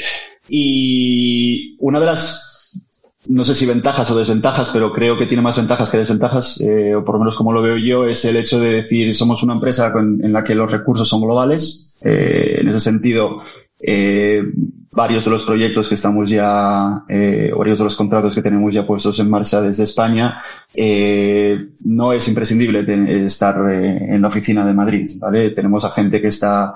[0.49, 2.71] y una de las,
[3.27, 6.95] no sé si ventajas o desventajas, pero creo que tiene más ventajas que desventajas, eh,
[6.95, 9.55] o por lo menos como lo veo yo, es el hecho de decir, somos una
[9.55, 13.40] empresa con, en la que los recursos son globales, eh, en ese sentido,
[13.81, 14.43] eh,
[14.94, 18.87] varios de los proyectos que estamos ya, eh, varios de los contratos que tenemos ya
[18.87, 20.40] puestos en marcha desde España,
[20.74, 22.85] eh, no es imprescindible
[23.26, 25.50] estar eh, en la oficina de Madrid, ¿vale?
[25.50, 26.74] Tenemos a gente que está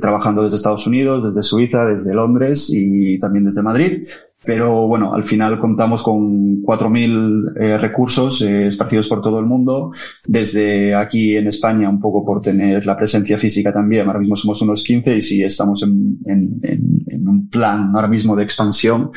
[0.00, 4.06] trabajando desde Estados Unidos, desde Suiza, desde Londres y también desde Madrid
[4.46, 9.90] pero bueno, al final contamos con 4.000 eh, recursos eh, esparcidos por todo el mundo,
[10.24, 14.62] desde aquí en España un poco por tener la presencia física también, ahora mismo somos
[14.62, 19.10] unos 15 y sí estamos en, en, un plan ahora mismo de expansión,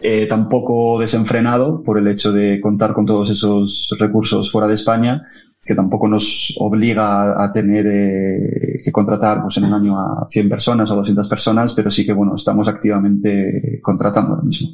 [0.00, 5.26] eh, tampoco desenfrenado por el hecho de contar con todos esos recursos fuera de España,
[5.68, 10.48] que tampoco nos obliga a tener eh, que contratar pues en un año a 100
[10.48, 14.70] personas o 200 personas, pero sí que bueno, estamos activamente contratando ahora mismo.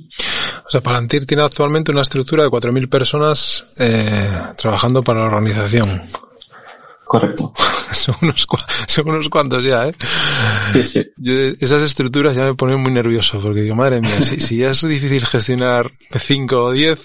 [0.65, 6.03] O sea, Palantir tiene actualmente una estructura de 4.000 personas eh, trabajando para la organización.
[7.05, 7.53] Correcto.
[7.93, 8.47] son, unos,
[8.87, 9.95] son unos cuantos ya, ¿eh?
[10.73, 11.07] Sí, sí.
[11.17, 14.71] Yo, esas estructuras ya me ponen muy nervioso porque digo, madre mía, si, si ya
[14.71, 17.01] es difícil gestionar 5 o 10,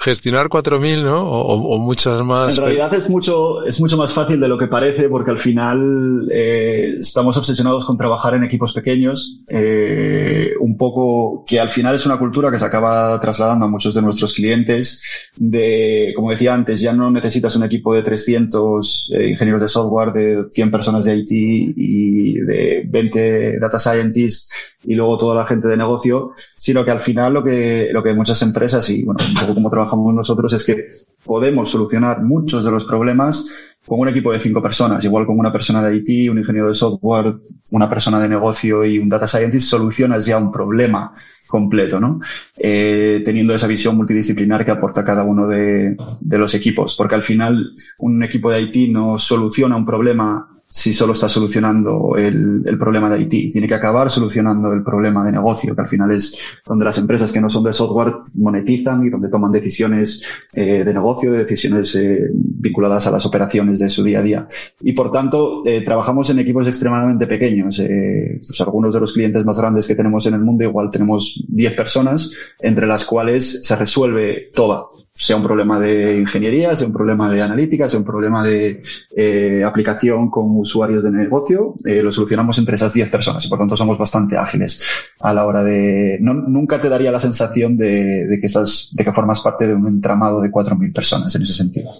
[0.00, 1.22] gestionar 4.000, ¿no?
[1.30, 2.56] O, muchas más.
[2.56, 6.28] En realidad es mucho, es mucho más fácil de lo que parece porque al final
[6.30, 12.06] eh, estamos obsesionados con trabajar en equipos pequeños, eh, un poco que al final es
[12.06, 15.02] una cultura que se acaba trasladando a muchos de nuestros clientes
[15.36, 20.12] de, como decía antes, ya no necesitas un equipo de 300 eh, ingenieros de software,
[20.12, 25.68] de 100 personas de IT y de 20 data scientists y luego toda la gente
[25.68, 29.34] de negocio, sino que al final lo que, lo que muchas empresas y bueno, un
[29.34, 30.88] poco como trabajamos nosotros es que
[31.24, 33.44] podemos solucionar muchos de los problemas
[33.86, 36.74] con un equipo de cinco personas, igual con una persona de IT, un ingeniero de
[36.74, 37.34] software,
[37.72, 41.12] una persona de negocio y un data scientist, solucionas ya un problema
[41.46, 42.20] completo, ¿no?
[42.56, 47.22] Eh, teniendo esa visión multidisciplinar que aporta cada uno de, de los equipos, porque al
[47.22, 52.76] final un equipo de IT no soluciona un problema si solo está solucionando el, el,
[52.78, 53.52] problema de IT.
[53.52, 57.30] Tiene que acabar solucionando el problema de negocio, que al final es donde las empresas
[57.30, 62.28] que no son de software monetizan y donde toman decisiones eh, de negocio, decisiones eh,
[62.32, 64.48] vinculadas a las operaciones de su día a día.
[64.80, 67.78] Y por tanto, eh, trabajamos en equipos extremadamente pequeños.
[67.78, 71.44] Eh, pues algunos de los clientes más grandes que tenemos en el mundo, igual tenemos
[71.50, 76.92] 10 personas, entre las cuales se resuelve toda sea un problema de ingeniería, sea un
[76.92, 78.82] problema de analítica, sea un problema de
[79.16, 83.60] eh, aplicación con usuarios de negocio, eh, lo solucionamos entre esas 10 personas y por
[83.60, 86.18] tanto somos bastante ágiles a la hora de...
[86.20, 89.86] No, nunca te daría la sensación de, que estás, de que formas parte de un
[89.86, 91.92] entramado de 4.000 personas en ese sentido.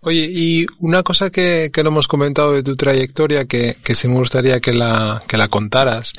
[0.00, 4.08] Oye, y una cosa que, que no hemos comentado de tu trayectoria que, que sí
[4.08, 6.12] me gustaría que la, que la contaras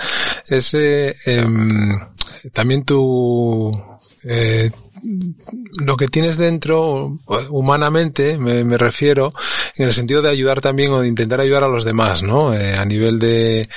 [0.47, 1.99] es eh, em,
[2.53, 3.69] también tu...
[5.79, 9.33] lo que tienes dentro, humanamente, me, refiero,
[9.75, 12.53] en el sentido de ayudar también o de intentar ayudar a los demás, ¿no?
[12.53, 13.67] Eh, a nivel de,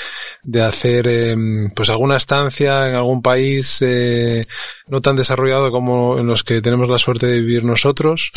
[0.43, 4.43] de hacer, em, pues alguna estancia en algún país eh,
[4.89, 8.31] no tan desarrollado como en los que tenemos la suerte de vivir nosotros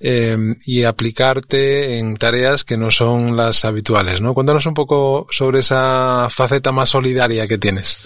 [0.00, 4.34] em, y aplicarte en tareas que no son las habituales, ¿no?
[4.34, 7.98] Cuéntanos un poco sobre esa faceta más solidaria que tienes.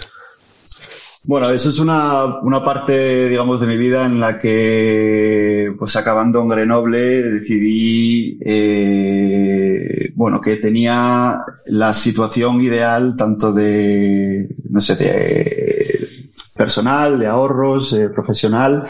[1.29, 6.41] Bueno, eso es una, una parte, digamos, de mi vida en la que, pues acabando
[6.41, 16.09] en Grenoble, decidí, eh, bueno, que tenía la situación ideal tanto de, no sé, de
[16.55, 18.85] personal, de ahorros, eh, profesional,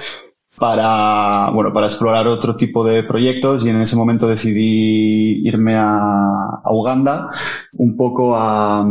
[0.59, 3.65] para, bueno, para explorar otro tipo de proyectos.
[3.65, 6.29] Y en ese momento decidí irme a,
[6.63, 7.31] a Uganda
[7.79, 8.87] un poco a,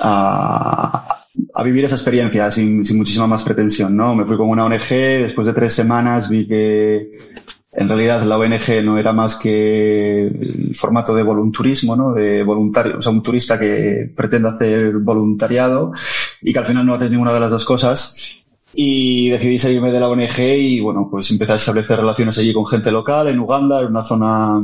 [0.00, 1.17] a
[1.54, 4.14] a vivir esa experiencia sin, muchísima más pretensión, ¿no?
[4.14, 7.10] Me fui con una ONG, después de tres semanas vi que
[7.72, 12.12] en realidad la ONG no era más que el formato de volunturismo, ¿no?
[12.12, 15.92] De voluntario, o un turista que pretende hacer voluntariado
[16.42, 18.42] y que al final no haces ninguna de las dos cosas.
[18.74, 22.66] Y decidí salirme de la ONG y bueno, pues empecé a establecer relaciones allí con
[22.66, 24.62] gente local en Uganda, en una zona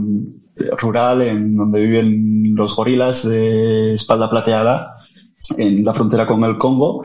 [0.78, 4.90] rural en donde viven los gorilas de espalda plateada
[5.57, 7.02] en la frontera con el Congo.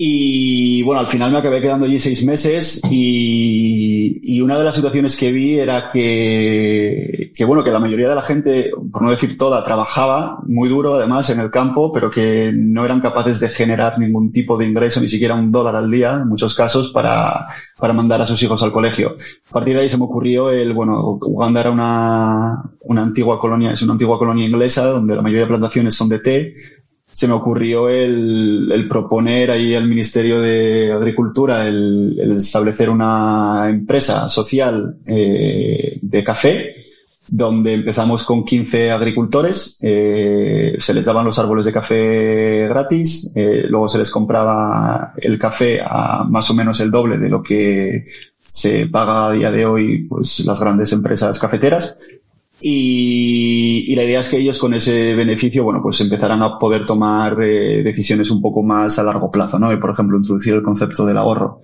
[0.00, 4.76] Y bueno, al final me acabé quedando allí seis meses y, y una de las
[4.76, 9.10] situaciones que vi era que, que, bueno, que la mayoría de la gente, por no
[9.10, 13.48] decir toda, trabajaba muy duro además en el campo, pero que no eran capaces de
[13.48, 17.48] generar ningún tipo de ingreso, ni siquiera un dólar al día, en muchos casos, para,
[17.76, 19.16] para mandar a sus hijos al colegio.
[19.50, 23.72] A partir de ahí se me ocurrió el, bueno, Uganda era una, una antigua colonia,
[23.72, 26.54] es una antigua colonia inglesa donde la mayoría de plantaciones son de té
[27.18, 34.28] se me ocurrió el, proponer ahí al Ministerio de Agricultura el, el establecer una empresa
[34.28, 36.76] social eh, de café
[37.26, 43.64] donde empezamos con 15 agricultores, eh, se les daban los árboles de café gratis, eh,
[43.68, 48.06] luego se les compraba el café a más o menos el doble de lo que
[48.48, 51.98] se paga a día de hoy pues las grandes empresas cafeteras
[52.60, 57.40] y, la idea es que ellos con ese beneficio, bueno, pues empezarán a poder tomar
[57.42, 59.72] eh, decisiones un poco más a largo plazo, ¿no?
[59.72, 61.60] Y, por ejemplo, introducir el concepto del ahorro.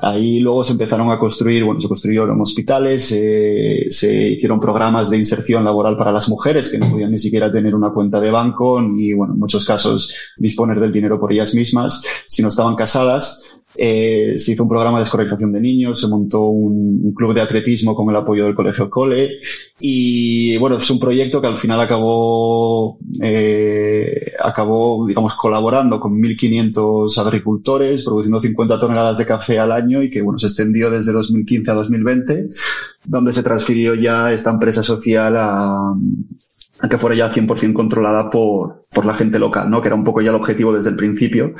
[0.00, 5.16] Ahí luego se empezaron a construir, bueno, se construyeron hospitales, eh, se hicieron programas de
[5.16, 8.80] inserción laboral para las mujeres que no podían ni siquiera tener una cuenta de banco
[8.80, 13.57] ni, bueno, en muchos casos disponer del dinero por ellas mismas si no estaban casadas.
[13.76, 17.94] Eh, se hizo un programa de escolarización de niños, se montó un, club de atletismo
[17.94, 19.40] con el apoyo del Colegio Cole
[19.80, 27.18] y bueno, es un proyecto que al final acabó, eh, acabó, digamos, colaborando con 1.500
[27.18, 31.70] agricultores, produciendo 50 toneladas de café al año y que bueno, se extendió desde 2015
[31.70, 32.48] a 2020,
[33.06, 35.94] donde se transfirió ya esta empresa social a,
[36.80, 39.82] a que fuera ya 100% controlada por, por la gente local, ¿no?
[39.82, 41.54] Que era un poco ya el objetivo desde el principio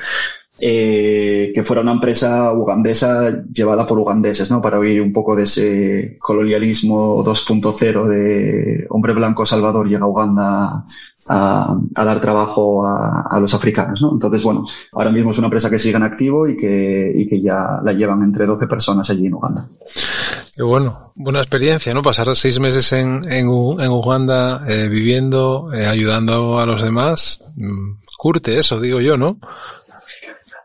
[0.61, 4.61] eh, que fuera una empresa ugandesa llevada por ugandeses, ¿no?
[4.61, 10.85] Para oír un poco de ese colonialismo 2.0 de hombre blanco Salvador llega a Uganda
[11.29, 14.12] a, dar trabajo a, los africanos, ¿no?
[14.12, 17.92] Entonces, bueno, ahora mismo es una empresa que sigue en activo y que, ya la
[17.92, 19.68] llevan entre 12 personas allí en Uganda.
[20.55, 22.03] Qué bueno, buena experiencia, ¿no?
[22.03, 28.59] Pasar seis meses en, en, Uganda eh, viviendo, eh, ayudando a los demás, mm, curte
[28.59, 29.38] eso, digo yo, ¿no?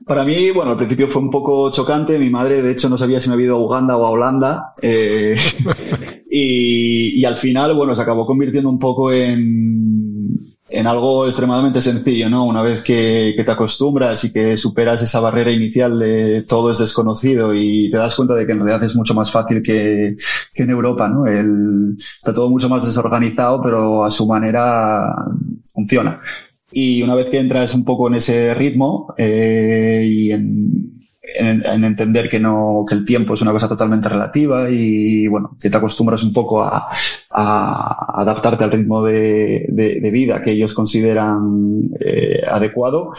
[0.05, 2.19] Para mí, bueno, al principio fue un poco chocante.
[2.19, 4.73] Mi madre, de hecho, no sabía si me había ido a Uganda o a Holanda.
[4.81, 5.35] Eh,
[6.29, 10.33] y, al final, bueno, se acabó convirtiendo un poco en,
[10.69, 12.45] en algo extremadamente sencillo, ¿no?
[12.45, 16.79] Una vez que, que, te acostumbras y que superas esa barrera inicial de todo es
[16.79, 20.17] desconocido y te das cuenta de que en realidad es mucho más fácil que,
[20.53, 21.27] que en Europa, ¿no?
[21.27, 25.15] El, está todo mucho más desorganizado, pero a su manera
[25.63, 26.19] funciona.
[26.75, 30.93] Y una vez que entras un poco en ese ritmo eh, y en,
[31.35, 35.69] en, entender que no que el tiempo es una cosa totalmente relativa y bueno que
[35.69, 36.87] te acostumbras un poco a,
[37.29, 43.11] a adaptarte al ritmo de, vida que ellos consideran eh, adecuado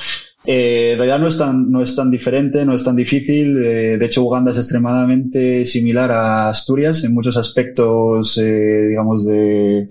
[0.44, 3.54] eh, en realidad no es tan no es tan diferente no es tan difícil.
[3.54, 9.86] De hecho Uganda es extremadamente similar a Asturias en muchos aspectos digamos de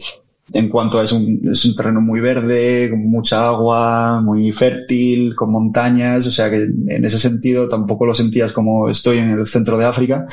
[0.53, 5.35] en cuanto a es un, es un terreno muy verde, con mucha agua, muy fértil,
[5.35, 9.45] con montañas, o sea que en ese sentido tampoco lo sentías como estoy en el
[9.45, 10.27] centro de África.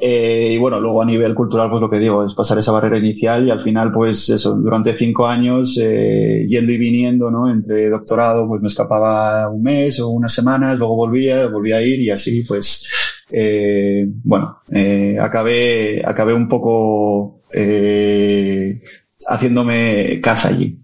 [0.00, 2.98] Eh, y bueno, luego a nivel cultural, pues lo que digo, es pasar esa barrera
[2.98, 7.48] inicial y al final, pues eso, durante cinco años, eh, yendo y viniendo, ¿no?
[7.48, 12.00] Entre doctorado, pues me escapaba un mes o unas semanas, luego volvía, volvía a ir
[12.00, 12.86] y así, pues,
[13.30, 18.80] eh, bueno, eh, acabé, acabé un poco, eh,
[19.26, 20.78] haciéndome casa allí.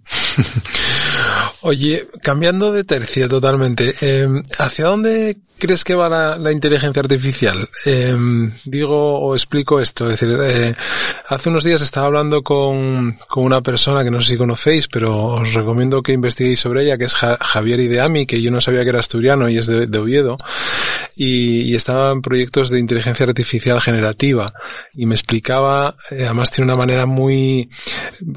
[1.63, 4.29] Oye, cambiando de tercio totalmente, eh,
[4.59, 7.69] ¿hacia dónde crees que va la, inteligencia artificial?
[7.85, 8.17] Eh,
[8.65, 10.75] digo o explico esto, es decir, eh,
[11.29, 15.27] hace unos días estaba hablando con, con, una persona que no sé si conocéis, pero
[15.27, 18.89] os recomiendo que investiguéis sobre ella, que es Javier Ideami, que yo no sabía que
[18.89, 20.37] era asturiano y es de, Oviedo,
[21.15, 24.53] y, y, estaba en proyectos de inteligencia artificial generativa,
[24.95, 27.71] y me explicaba, eh, además tiene una manera muy,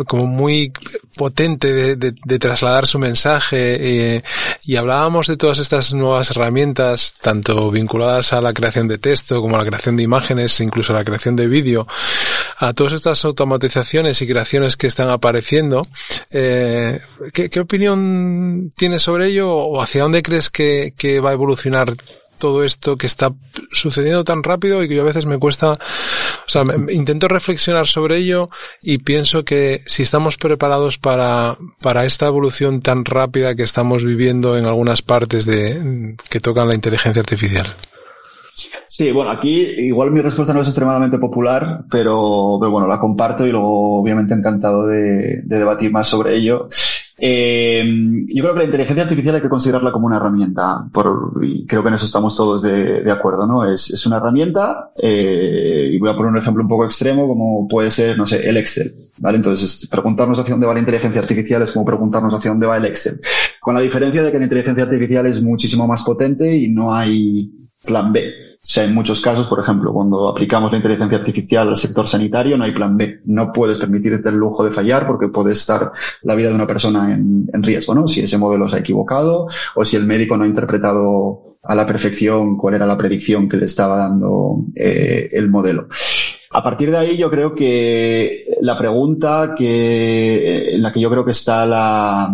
[0.05, 0.71] como muy
[1.15, 4.24] potente de trasladar su mensaje, eh,
[4.65, 9.55] y hablábamos de todas estas nuevas herramientas tanto vinculadas a la creación de texto como
[9.55, 11.88] a la creación de imágenes, incluso a la creación de vídeo,
[12.57, 15.82] a todas estas automatizaciones y creaciones que están apareciendo.
[16.32, 16.99] Eh,
[17.32, 21.93] ¿qué, opinión tienes sobre ello o hacia dónde crees que, que va a evolucionar
[22.38, 23.34] todo esto que está
[23.71, 25.77] sucediendo tan rápido y que yo a veces me cuesta, o
[26.47, 28.49] sea, intento reflexionar sobre ello
[28.81, 34.57] y pienso que si estamos preparados para, para esta evolución tan rápida que estamos viviendo
[34.57, 37.67] en algunas partes de, que tocan la inteligencia artificial.
[38.88, 43.47] Sí, bueno, aquí igual mi respuesta no es extremadamente popular, pero, pero bueno, la comparto
[43.47, 46.67] y luego obviamente encantado de, de debatir más sobre ello.
[47.18, 47.84] Eh,
[48.28, 51.93] yo creo que la inteligencia artificial hay que considerarla como una herramienta, creo que en
[51.93, 53.72] eso estamos todos de, de acuerdo, ¿no?
[53.72, 57.68] Es, es una herramienta, eh, y voy a poner un ejemplo un poco extremo, como
[57.68, 59.38] puede ser, no sé, el Excel, ¿vale?
[59.38, 62.86] Entonces, preguntarnos hacia dónde va la inteligencia artificial es como preguntarnos hacia dónde va el
[62.86, 63.20] Excel.
[63.59, 67.51] Con la diferencia de que la inteligencia artificial es muchísimo más potente y no hay
[67.86, 68.53] plan B.
[68.63, 72.57] O sea, en muchos casos, por ejemplo, cuando aplicamos la inteligencia artificial al sector sanitario,
[72.57, 73.19] no hay plan B.
[73.25, 77.13] No puedes permitirte el lujo de fallar porque puede estar la vida de una persona
[77.13, 78.07] en, riesgo, ¿no?
[78.07, 81.86] Si ese modelo se ha equivocado o si el médico no ha interpretado a la
[81.86, 85.89] perfección cuál era la predicción que le estaba dando eh, el modelo.
[86.55, 91.25] A partir de ahí yo creo que la pregunta que, en la que yo creo
[91.25, 92.29] que está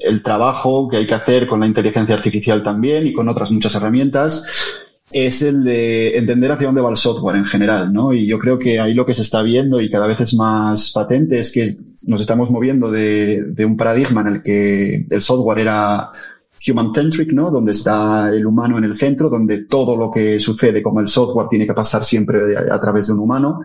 [0.00, 3.74] el trabajo que hay que hacer con la inteligencia artificial también y con otras muchas
[3.74, 8.12] herramientas es el de entender hacia dónde va el software en general, ¿no?
[8.12, 10.92] Y yo creo que ahí lo que se está viendo y cada vez es más
[10.92, 16.10] patente es que nos estamos moviendo de, un paradigma en el que el software era
[16.66, 17.50] human-centric, ¿no?
[17.50, 21.48] Donde está el humano en el centro, donde todo lo que sucede como el software
[21.48, 23.60] tiene que pasar siempre a través de un humano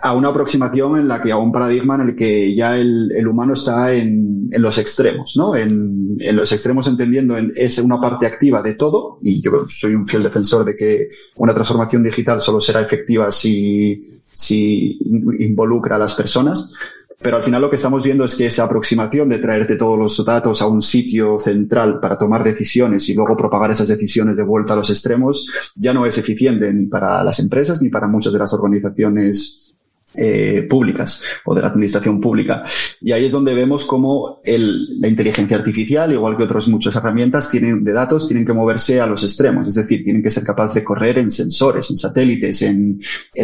[0.00, 3.26] a una aproximación en la que a un paradigma en el que ya el, el
[3.26, 5.56] humano está en, en, los extremos, ¿no?
[5.56, 9.94] En, en, los extremos entendiendo en, es una parte activa de todo y yo soy
[9.94, 14.98] un fiel defensor de que una transformación digital solo será efectiva si, si
[15.38, 16.72] involucra a las personas.
[17.20, 20.24] Pero al final lo que estamos viendo es que esa aproximación de traerte todos los
[20.24, 24.74] datos a un sitio central para tomar decisiones y luego propagar esas decisiones de vuelta
[24.74, 28.38] a los extremos ya no es eficiente ni para las empresas ni para muchas de
[28.38, 29.67] las organizaciones
[30.14, 32.64] eh, públicas o de la administración pública.
[33.00, 37.84] Y ahí es donde vemos cómo la inteligencia artificial, igual que otras muchas herramientas tienen,
[37.84, 39.68] de datos, tienen que moverse a los extremos.
[39.68, 43.00] Es decir, tienen que ser capaces de correr en sensores, en satélites, en,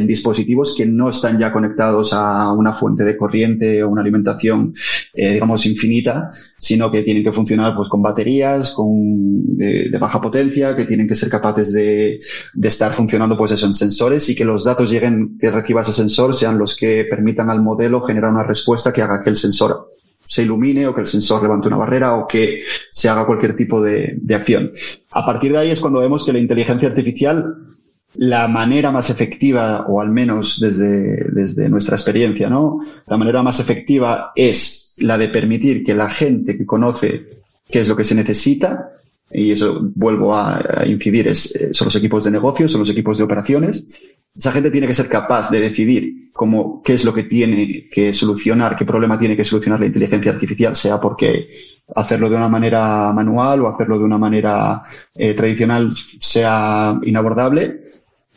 [0.06, 4.74] dispositivos que no están ya conectados a una fuente de corriente o una alimentación,
[5.12, 10.74] eh, digamos, infinita, sino que tienen que funcionar pues con baterías, con de, baja potencia,
[10.74, 12.20] que tienen que ser capaces de,
[12.54, 15.92] de estar funcionando pues eso en sensores y que los datos lleguen, que reciba ese
[15.92, 19.90] sensor sean los que permitan al modelo generar una respuesta que haga que el sensor
[20.26, 23.82] se ilumine o que el sensor levante una barrera o que se haga cualquier tipo
[23.82, 24.72] de, de acción.
[25.10, 27.66] A partir de ahí es cuando vemos que la inteligencia artificial
[28.16, 32.80] la manera más efectiva, o al menos desde, desde nuestra experiencia, ¿no?
[33.06, 37.28] La manera más efectiva es la de permitir que la gente que conoce
[37.68, 38.90] qué es lo que se necesita,
[39.32, 43.24] y eso vuelvo a, incidir, eh, son los equipos de negocios, son los equipos de
[43.24, 43.84] operaciones,
[44.36, 48.12] esa gente tiene que ser capaz de decidir cómo, qué es lo que tiene que
[48.12, 51.48] solucionar, qué problema tiene que solucionar la inteligencia artificial, sea porque
[51.94, 54.82] hacerlo de una manera manual o hacerlo de una manera
[55.14, 57.84] eh, tradicional sea inabordable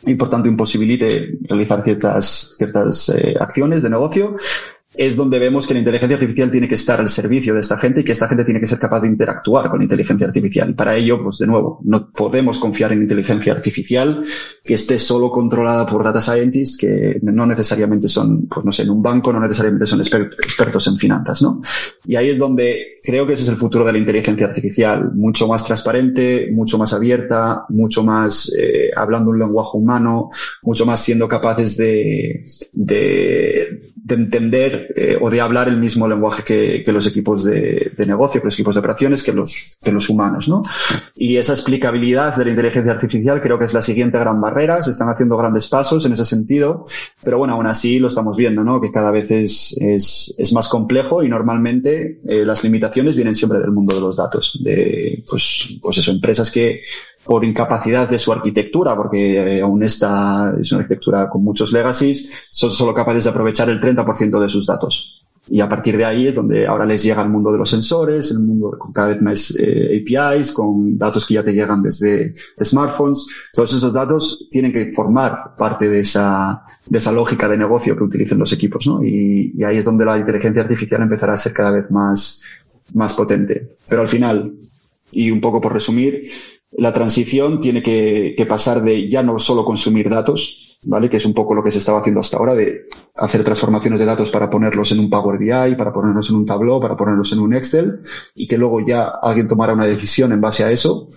[0.04, 4.36] y por tanto imposibilite realizar ciertas, ciertas eh, acciones de negocio
[4.98, 8.00] es donde vemos que la inteligencia artificial tiene que estar al servicio de esta gente
[8.00, 10.74] y que esta gente tiene que ser capaz de interactuar con la inteligencia artificial.
[10.74, 14.24] Para ello, pues de nuevo, no podemos confiar en inteligencia artificial
[14.64, 18.90] que esté solo controlada por data scientists que no necesariamente son, pues no sé, en
[18.90, 21.60] un banco no necesariamente son expertos en finanzas, ¿no?
[22.04, 25.46] Y ahí es donde creo que ese es el futuro de la inteligencia artificial, mucho
[25.46, 30.30] más transparente, mucho más abierta, mucho más eh, hablando un lenguaje humano,
[30.62, 36.42] mucho más siendo capaces de, de, de entender eh, o de hablar el mismo lenguaje
[36.42, 39.92] que, que los equipos de, de, negocio, que los equipos de operaciones, que los, que
[39.92, 40.62] los humanos, ¿no?
[41.16, 44.82] Y esa explicabilidad de la inteligencia artificial creo que es la siguiente gran barrera.
[44.82, 46.86] Se están haciendo grandes pasos en ese sentido,
[47.22, 48.80] pero bueno, aún así lo estamos viendo, ¿no?
[48.80, 53.58] Que cada vez es, es, es más complejo y normalmente eh, las limitaciones vienen siempre
[53.58, 56.80] del mundo de los datos, de, pues, pues eso, empresas que
[57.28, 62.32] por incapacidad de su arquitectura, porque eh, aún esta es una arquitectura con muchos legacies,
[62.50, 64.77] son solo capaces de aprovechar el 30% de sus datos.
[65.50, 68.30] Y a partir de ahí es donde ahora les llega el mundo de los sensores,
[68.30, 72.34] el mundo con cada vez más eh, APIs, con datos que ya te llegan desde
[72.62, 73.26] smartphones.
[73.52, 78.04] Todos esos datos tienen que formar parte de esa, de esa lógica de negocio que
[78.04, 79.02] utilicen los equipos, ¿no?
[79.02, 82.42] Y, y ahí es donde la inteligencia artificial empezará a ser cada vez más,
[82.92, 83.76] más potente.
[83.88, 84.52] Pero al final,
[85.12, 86.28] y un poco por resumir,
[86.72, 91.08] la transición tiene que, pasar de ya no solo consumir datos, ¿vale?
[91.08, 94.06] Que es un poco lo que se estaba haciendo hasta ahora, de hacer transformaciones de
[94.06, 97.40] datos para ponerlos en un Power BI, para ponerlos en un Tableau, para ponerlos en
[97.40, 98.00] un Excel,
[98.34, 101.08] y que luego ya alguien tomara una decisión en base a eso.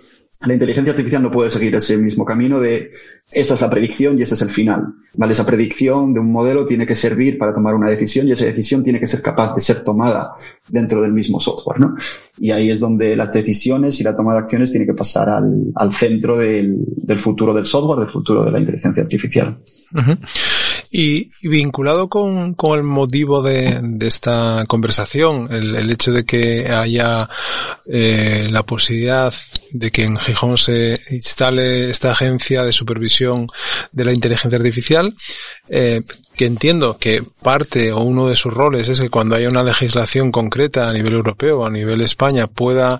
[0.44, 2.92] La inteligencia artificial no puede seguir ese mismo camino de
[3.32, 4.94] esta es la predicción y este es el final.
[5.16, 5.34] ¿Vale?
[5.34, 8.84] Esa predicción de un modelo tiene que servir para tomar una decisión y esa decisión
[8.84, 10.32] tiene que ser capaz de ser tomada
[10.70, 11.96] dentro del mismo software, ¿no?
[12.39, 15.72] Y ahí es donde las decisiones y la toma de acciones tiene que pasar al,
[15.76, 19.58] al centro del, del, futuro del software, del futuro de la inteligencia artificial.
[20.91, 26.67] Y, vinculado con, con el motivo de, de esta conversación, el, el, hecho de que
[26.69, 27.30] haya
[27.86, 29.34] eh, la posibilidad
[29.72, 33.47] de que en Gijón se instale esta agencia de supervisión
[33.91, 35.15] de la inteligencia artificial,
[35.69, 36.01] eh,
[36.42, 40.32] que entiendo que parte o uno de sus roles es que cuando haya una legislación
[40.32, 43.00] concreta a nivel europeo o a nivel España pueda,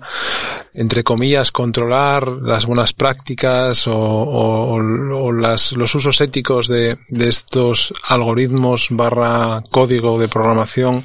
[0.74, 4.78] entre comillas, controlar las buenas prácticas o,
[5.32, 11.02] las, los usos éticos de, de, estos algoritmos barra código de programación.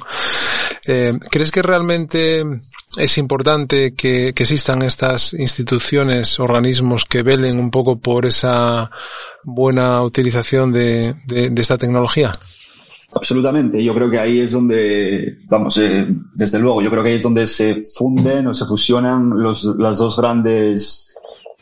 [0.86, 2.44] Eh, ¿Crees que realmente
[2.98, 8.90] es importante que, existan estas instituciones, organismos que velen un poco por esa
[9.44, 12.32] buena utilización de, de, de esta tecnología?
[13.12, 13.82] Absolutamente.
[13.82, 17.22] Yo creo que ahí es donde, vamos, eh, desde luego, yo creo que ahí es
[17.22, 21.07] donde se funden o se fusionan los, las dos grandes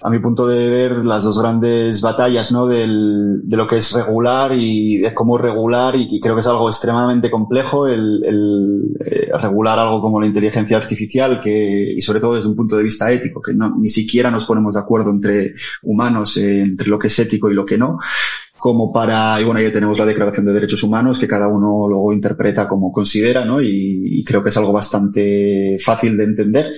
[0.02, 2.66] a mi punto de ver, las dos grandes batallas, ¿no?
[2.66, 6.68] Del, de lo que es regular y de cómo regular, y, creo que es algo
[6.68, 12.34] extremadamente complejo el, el eh, regular algo como la inteligencia artificial, que, y sobre todo
[12.34, 15.54] desde un punto de vista ético, que no, ni siquiera nos ponemos de acuerdo entre
[15.82, 17.98] humanos, eh, entre lo que es ético y lo que no
[18.58, 22.12] como para, y bueno, ya tenemos la Declaración de Derechos Humanos que cada uno luego
[22.12, 23.60] interpreta como considera, ¿no?
[23.60, 26.72] Y, y creo que es algo bastante fácil de entender.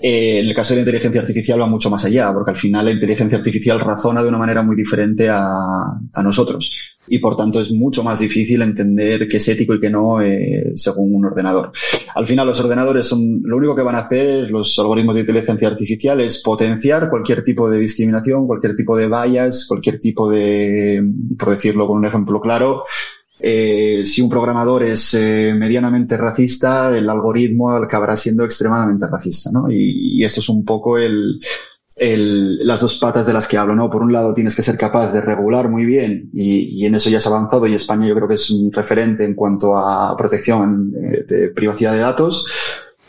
[0.00, 2.84] Eh, en el caso de la inteligencia artificial va mucho más allá, porque al final
[2.84, 7.70] la inteligencia artificial razona de una manera muy diferente a, nosotros y por tanto es
[7.70, 11.70] mucho más difícil entender qué es ético y qué no eh, según un ordenador.
[12.14, 15.68] Al final los ordenadores son lo único que van a hacer los algoritmos de inteligencia
[15.68, 21.04] artificial es potenciar cualquier tipo de discriminación, cualquier tipo de bias, cualquier tipo de,
[21.38, 22.84] por decirlo con un ejemplo claro,
[23.40, 29.70] eh, si un programador es eh, medianamente racista, el algoritmo acabará siendo extremadamente racista, ¿no?
[29.70, 31.40] Y, y esto es un poco el,
[31.96, 33.88] el, las dos patas de las que hablo, ¿no?
[33.88, 37.18] Por un lado tienes que ser capaz de regular muy bien y, en eso ya
[37.18, 41.24] has avanzado y España yo creo que es un referente en cuanto a protección eh,
[41.26, 42.44] de privacidad de datos.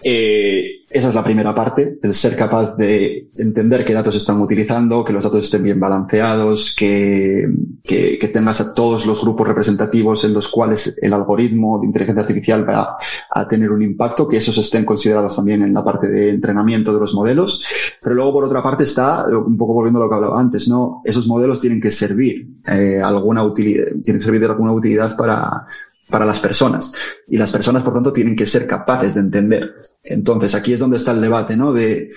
[0.08, 5.04] Eh, esa es la primera parte, el ser capaz de entender qué datos están utilizando,
[5.04, 7.50] que los datos estén bien balanceados, que,
[7.84, 12.70] que, tengas a todos los grupos representativos en los cuales el algoritmo de inteligencia artificial
[12.70, 12.98] va
[13.32, 17.00] a tener un impacto, que esos estén considerados también en la parte de entrenamiento de
[17.00, 17.66] los modelos.
[18.00, 21.02] Pero luego, por otra parte, está, un poco volviendo a lo que hablaba antes, ¿no?
[21.04, 25.66] Esos modelos tienen que servir eh, alguna utilidad, tienen que servir de alguna utilidad para,
[26.10, 26.94] para las personas.
[27.28, 29.76] Y las personas, por tanto, tienen que ser capaces de entender.
[30.04, 31.74] Entonces, aquí es donde está el debate, ¿no?
[31.74, 32.12] De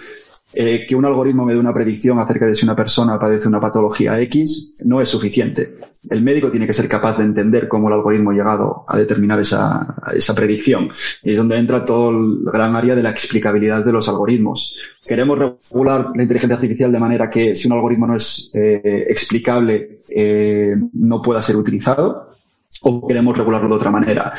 [0.55, 3.61] eh, que un algoritmo me dé una predicción acerca de si una persona padece una
[3.61, 5.75] patología X no es suficiente.
[6.09, 9.39] El médico tiene que ser capaz de entender cómo el algoritmo ha llegado a determinar
[9.41, 10.91] esa, esa predicción.
[11.23, 14.97] Y es donde entra todo el gran área de la explicabilidad de los algoritmos.
[15.07, 20.01] Queremos regular la inteligencia artificial de manera que si un algoritmo no es eh, explicable,
[20.09, 22.38] eh, no pueda ser utilizado
[22.83, 24.33] o queremos regularlo de otra manera.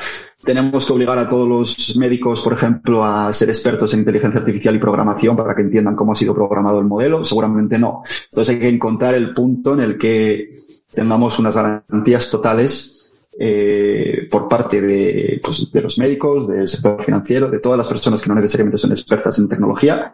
[0.44, 4.76] Tenemos que obligar a todos los médicos, por ejemplo, a ser expertos en inteligencia artificial
[4.76, 7.24] y programación para que entiendan cómo ha sido programado el modelo.
[7.24, 8.04] Seguramente no.
[8.30, 10.54] Entonces hay que encontrar el punto en el que
[10.94, 17.50] tengamos unas garantías totales eh, por parte de, pues, de los médicos, del sector financiero,
[17.50, 20.12] de todas las personas que no necesariamente son expertas en tecnología,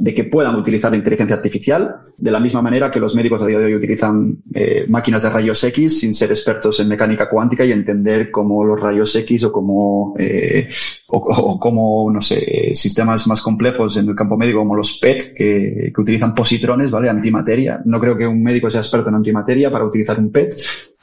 [0.00, 3.46] de que puedan utilizar la inteligencia artificial, de la misma manera que los médicos a
[3.46, 7.64] día de hoy utilizan eh, máquinas de rayos X sin ser expertos en mecánica cuántica
[7.64, 10.68] y entender cómo los rayos X o cómo, eh,
[11.08, 15.34] o, o como, no sé, sistemas más complejos en el campo médico como los PET
[15.34, 17.10] que utilizan positrones, ¿vale?
[17.10, 17.82] Antimateria.
[17.84, 20.54] No creo que un médico sea experto en antimateria para utilizar un PET,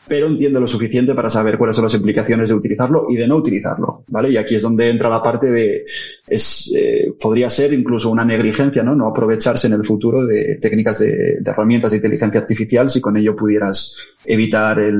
[0.08, 3.36] pero entiende lo suficiente para saber cuáles son las implicaciones de utilizarlo y de no
[3.36, 4.32] utilizarlo, ¿vale?
[4.32, 5.86] Y aquí es donde entra la parte de,
[6.28, 8.95] es, eh, podría ser incluso una negligencia, ¿no?
[8.95, 13.36] No aprovecharse en el futuro de técnicas de, herramientas de inteligencia artificial si con ello
[13.36, 14.95] pudieras evitar el,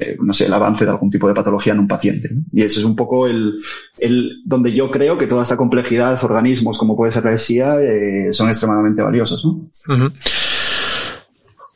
[0.00, 2.28] eh, no sé, el avance de algún tipo de patología en un paciente.
[2.52, 3.58] Y ese es un poco el,
[3.98, 8.32] el, donde yo creo que toda esta complejidad, organismos como puede ser la ESIA, eh,
[8.32, 9.68] son extremadamente valiosos, ¿no?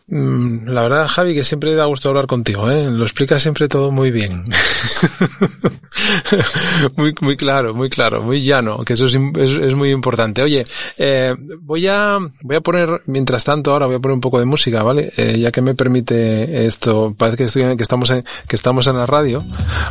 [0.08, 2.88] La verdad, Javi, que siempre da gusto hablar contigo, ¿eh?
[2.88, 4.44] Lo explicas siempre todo muy bien.
[6.96, 10.42] muy, muy claro, muy claro, muy llano, que eso es, es, muy importante.
[10.42, 10.64] Oye,
[10.96, 14.44] eh, voy a, voy a poner, mientras tanto, ahora voy a poner un poco de
[14.44, 15.12] música, ¿vale?
[15.16, 18.98] Eh, ya que me permite esto, parece que estoy, que estamos en, que estamos en
[18.98, 19.44] la radio,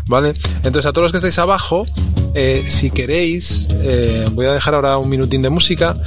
[0.05, 0.33] ¿vale?
[0.63, 1.83] Entonces, a todos los que estáis abajo,
[2.33, 3.67] eh, si queréis,
[4.31, 5.97] voy a dejar ahora un minutín de música,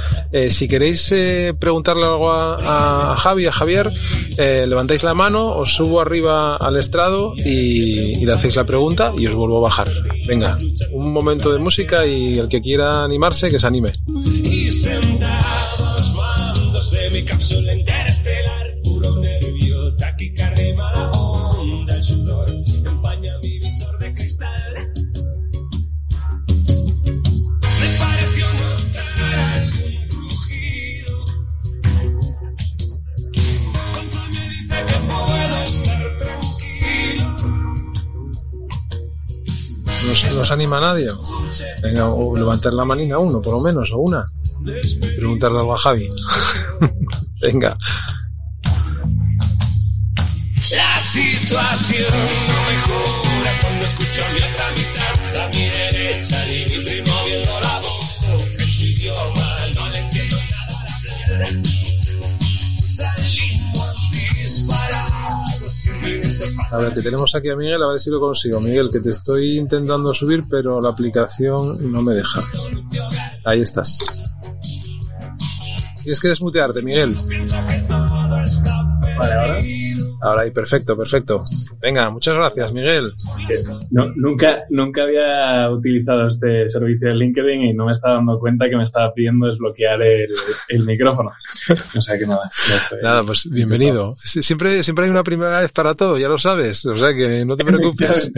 [0.49, 1.13] si queréis
[1.59, 3.98] preguntarle algo a, a Javi, a Javier,
[4.37, 9.27] eh, levantáis la mano, os subo arriba al estrado y, le hacéis la pregunta y
[9.27, 9.91] os vuelvo a bajar.
[10.27, 10.57] Venga,
[10.91, 13.93] un momento de música y el que quiera animarse, que se anime.
[14.43, 14.69] Y
[16.91, 17.73] de mi cápsula
[40.09, 41.07] ¿Nos, nos anima nadie?
[41.83, 44.25] Venga, o levantar la manina uno, por lo menos, o una.
[45.15, 46.09] Preguntarle algo a Javi.
[47.41, 47.77] Venga.
[50.71, 52.13] La situación
[52.87, 53.18] no
[66.71, 68.59] A ver, que tenemos aquí a Miguel, a ver si lo consigo.
[68.59, 72.41] Miguel, que te estoy intentando subir, pero la aplicación no me deja.
[73.45, 73.99] Ahí estás.
[76.01, 77.15] Tienes que desmutearte, Miguel.
[79.17, 79.59] Vale, ahora.
[80.21, 81.43] Ahora ahí, perfecto, perfecto.
[81.81, 83.13] Venga, muchas gracias, Miguel.
[83.91, 88.69] No, nunca, nunca había utilizado este servicio de LinkedIn y no me estaba dando cuenta
[88.69, 90.29] que me estaba pidiendo desbloquear el,
[90.67, 91.31] el micrófono.
[91.97, 92.49] O sea que nada.
[93.01, 94.15] Nada, pues bienvenido.
[94.17, 96.85] Siempre, siempre hay una primera vez para todo, ya lo sabes.
[96.85, 98.31] O sea que no te preocupes.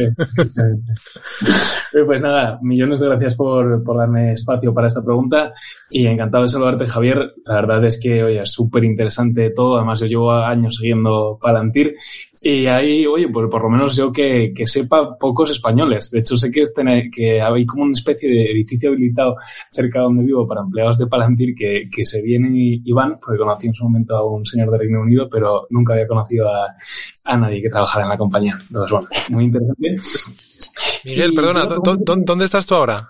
[2.05, 5.53] pues nada, millones de gracias por, por darme espacio para esta pregunta
[5.89, 7.33] y encantado de saludarte, Javier.
[7.45, 9.77] La verdad es que, oye, es súper interesante todo.
[9.77, 11.70] Además, yo llevo años siguiendo Palantir
[12.43, 16.09] Y ahí, oye, pues por lo menos yo que, que sepa pocos españoles.
[16.09, 19.35] De hecho, sé que, este, que hay como una especie de edificio habilitado
[19.71, 23.37] cerca de donde vivo para empleados de Palantir que, que se vienen y, van, porque
[23.37, 26.75] conocí en su momento a un señor de Reino Unido, pero nunca había conocido a,
[27.25, 28.57] a nadie que trabajara en la compañía.
[28.59, 29.97] Entonces, bueno, muy interesante.
[31.05, 33.07] Miguel, perdona, ¿dónde estás tú ahora?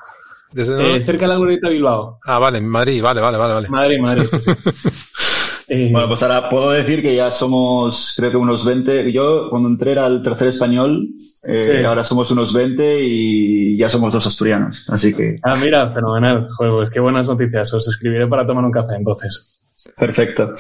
[0.52, 2.20] ¿Desde eh, cerca de la Glorieta Bilbao.
[2.26, 3.54] Ah, vale, en Madrid, vale, vale, vale.
[3.54, 3.70] vale.
[3.70, 4.52] Madrid, Madrid, sí, sí.
[5.74, 9.10] Eh, bueno, pues ahora puedo decir que ya somos, creo que unos 20.
[9.14, 11.08] Yo cuando entré era el tercer español,
[11.48, 14.86] eh, ahora somos unos 20 y ya somos dos asturianos.
[14.90, 15.40] Así que.
[15.42, 16.50] Ah, mira, fenomenal.
[16.58, 17.74] Joder, pues qué buenas noticias.
[17.74, 19.94] Os escribiré para tomar un café entonces.
[19.98, 20.52] Perfecto.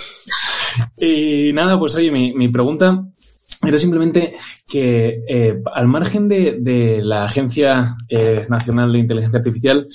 [0.97, 3.03] Y nada, pues oye, mi, mi pregunta
[3.63, 4.33] era simplemente
[4.67, 9.87] que eh, al margen de, de la Agencia eh, Nacional de Inteligencia Artificial,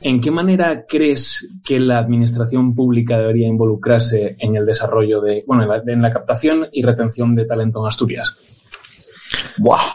[0.00, 5.62] ¿en qué manera crees que la administración pública debería involucrarse en el desarrollo de, bueno,
[5.62, 8.53] en la, en la captación y retención de talento en Asturias?
[9.58, 9.94] Buah.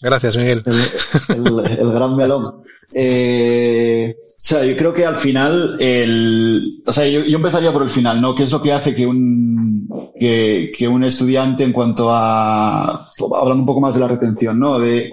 [0.00, 0.62] Gracias, Miguel.
[0.66, 2.62] El, el, el gran melón.
[2.96, 7.82] Eh, o sea, yo creo que al final, el, o sea, yo, yo, empezaría por
[7.82, 8.34] el final, ¿no?
[8.34, 9.88] ¿Qué es lo que hace que un,
[10.18, 14.78] que, que, un estudiante en cuanto a, hablando un poco más de la retención, ¿no?
[14.78, 15.10] De,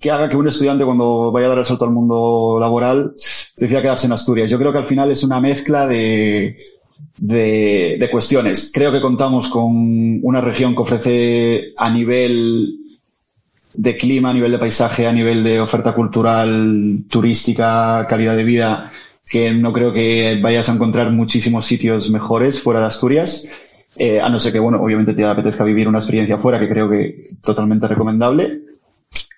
[0.00, 3.14] que haga que un estudiante cuando vaya a dar el salto al mundo laboral
[3.56, 4.50] decida quedarse en Asturias.
[4.50, 6.56] Yo creo que al final es una mezcla de,
[7.18, 8.70] de, de cuestiones.
[8.72, 12.83] Creo que contamos con una región que ofrece a nivel
[13.74, 18.90] de clima, a nivel de paisaje, a nivel de oferta cultural, turística, calidad de vida,
[19.28, 23.48] que no creo que vayas a encontrar muchísimos sitios mejores fuera de Asturias.
[23.96, 26.88] Eh, a no ser que, bueno, obviamente te apetezca vivir una experiencia fuera, que creo
[26.88, 28.62] que totalmente recomendable.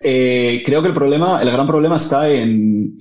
[0.01, 2.97] Eh, creo que el problema, el gran problema está en,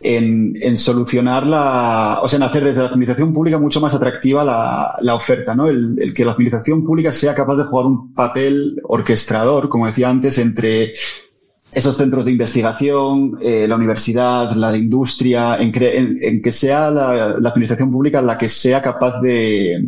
[0.00, 4.96] en, solucionar la, o sea, en hacer desde la administración pública mucho más atractiva la,
[5.00, 5.68] la oferta, ¿no?
[5.68, 10.38] El, que la administración pública sea capaz de jugar un papel orquestador, como decía antes,
[10.38, 10.92] entre
[11.72, 17.38] esos centros de investigación, eh, la universidad, la industria, en, en, en que sea la,
[17.38, 19.82] la, administración pública la que sea capaz de,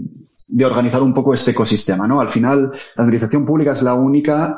[0.49, 2.21] de organizar un poco este ecosistema, ¿no?
[2.21, 4.57] Al final, la administración pública es la única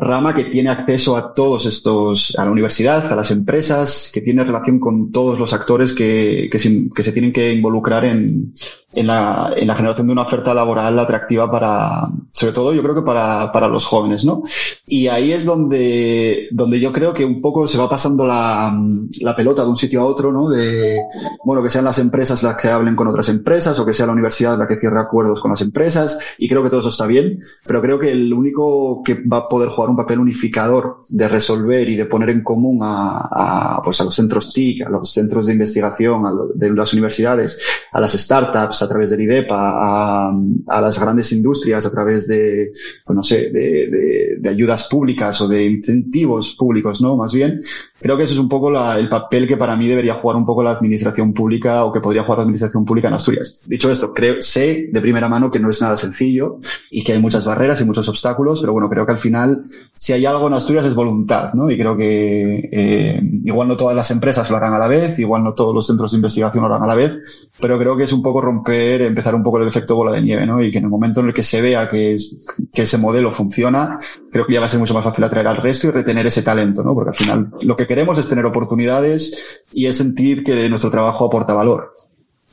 [0.00, 4.44] rama que tiene acceso a todos estos, a la universidad, a las empresas, que tiene
[4.44, 8.54] relación con todos los actores que, que, se, que se tienen que involucrar en,
[8.94, 12.94] en, la, en la generación de una oferta laboral atractiva para, sobre todo yo creo
[12.94, 14.42] que para, para los jóvenes, ¿no?
[14.86, 18.74] Y ahí es donde, donde yo creo que un poco se va pasando la,
[19.20, 20.48] la pelota de un sitio a otro, ¿no?
[20.48, 20.98] De,
[21.44, 24.12] bueno, que sean las empresas las que hablen con otras empresas o que sea la
[24.12, 27.38] universidad la que cierre acuerdos con las empresas y creo que todo eso está bien,
[27.66, 31.88] pero creo que el único que va a poder jugar un papel unificador de resolver
[31.88, 35.52] y de poner en común a, pues a los centros TIC, a los centros de
[35.52, 37.58] investigación, a lo, de las universidades,
[37.92, 40.30] a las startups, a través del IDEPA,
[40.68, 42.72] a, las grandes industrias, a través de,
[43.04, 47.16] pues no sé, de, ayudas públicas o de incentivos públicos, ¿no?
[47.16, 47.60] Más bien,
[48.00, 50.44] creo que eso es un poco la, el papel que para mí debería jugar un
[50.44, 53.60] poco la administración pública o que podría jugar la administración pública en Asturias.
[53.66, 56.58] Dicho esto, creo, sé de primera mano que no es nada sencillo
[56.90, 59.64] y que hay muchas barreras y muchos obstáculos, pero bueno, creo que al final
[59.96, 61.70] si hay algo en Asturias es voluntad, ¿no?
[61.70, 65.44] Y creo que eh, igual no todas las empresas lo harán a la vez, igual
[65.44, 67.18] no todos los centros de investigación lo harán a la vez,
[67.60, 70.46] pero creo que es un poco romper, empezar un poco el efecto bola de nieve,
[70.46, 70.62] ¿no?
[70.62, 73.30] Y que en el momento en el que se vea que, es, que ese modelo
[73.30, 73.98] funciona,
[74.32, 76.40] creo que ya va a ser mucho más fácil atraer al resto y retener ese
[76.40, 76.94] talento, ¿no?
[76.94, 81.26] Porque al final lo que queremos es tener oportunidades y es sentir que nuestro trabajo
[81.26, 81.92] aporta valor.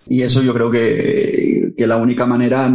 [0.06, 2.72] Y eso yo creo que, que la única manera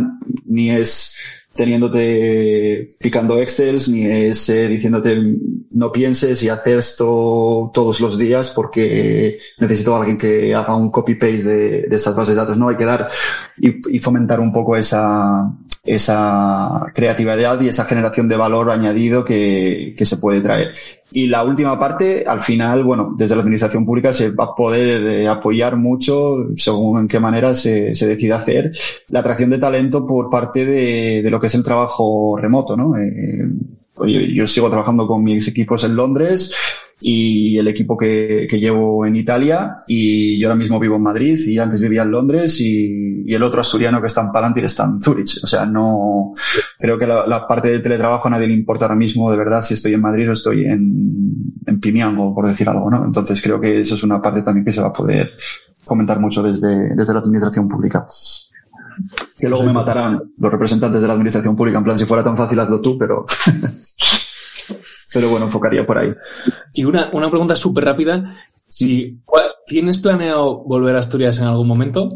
[0.46, 5.36] ni es teniéndote picando excels ni es eh, diciéndote
[5.70, 10.90] no pienses y hacer esto todos los días porque necesito a alguien que haga un
[10.90, 12.56] copy paste de, de estas bases de datos.
[12.56, 13.08] No hay que dar
[13.58, 15.50] y, y, fomentar un poco esa
[15.84, 20.72] esa creatividad y esa generación de valor añadido que, que se puede traer.
[21.14, 25.06] Y la última parte, al final, bueno, desde la administración pública se va a poder
[25.06, 28.70] eh, apoyar mucho, según en qué manera se, se decida hacer,
[29.08, 32.96] la atracción de talento por parte de, de lo que es el trabajo remoto, ¿no?
[32.96, 33.50] Eh,
[34.32, 36.54] yo sigo trabajando con mis equipos en Londres,
[37.02, 41.58] y el equipo que, llevo en Italia y yo ahora mismo vivo en Madrid y
[41.58, 45.40] antes vivía en Londres y, el otro asturiano que está en Palantir está en Zurich.
[45.42, 46.34] O sea, no,
[46.78, 49.62] creo que la, la, parte de teletrabajo a nadie le importa ahora mismo de verdad
[49.62, 53.04] si estoy en Madrid o estoy en, en Pimiango, por decir algo, ¿no?
[53.04, 55.32] Entonces creo que eso es una parte también que se va a poder
[55.84, 58.06] comentar mucho desde, desde la administración pública
[59.38, 62.36] que luego me matarán los representantes de la administración pública en plan si fuera tan
[62.36, 63.24] fácil hazlo tú, pero
[65.12, 66.12] Pero bueno, enfocaría por ahí.
[66.72, 68.36] Y una, una pregunta súper rápida.
[68.68, 69.20] Si,
[69.66, 72.08] ¿Tienes planeado volver a Asturias en algún momento?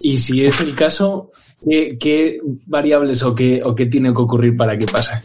[0.00, 1.32] Y si es el caso,
[1.68, 5.22] ¿qué, qué variables o qué, o qué tiene que ocurrir para que pase?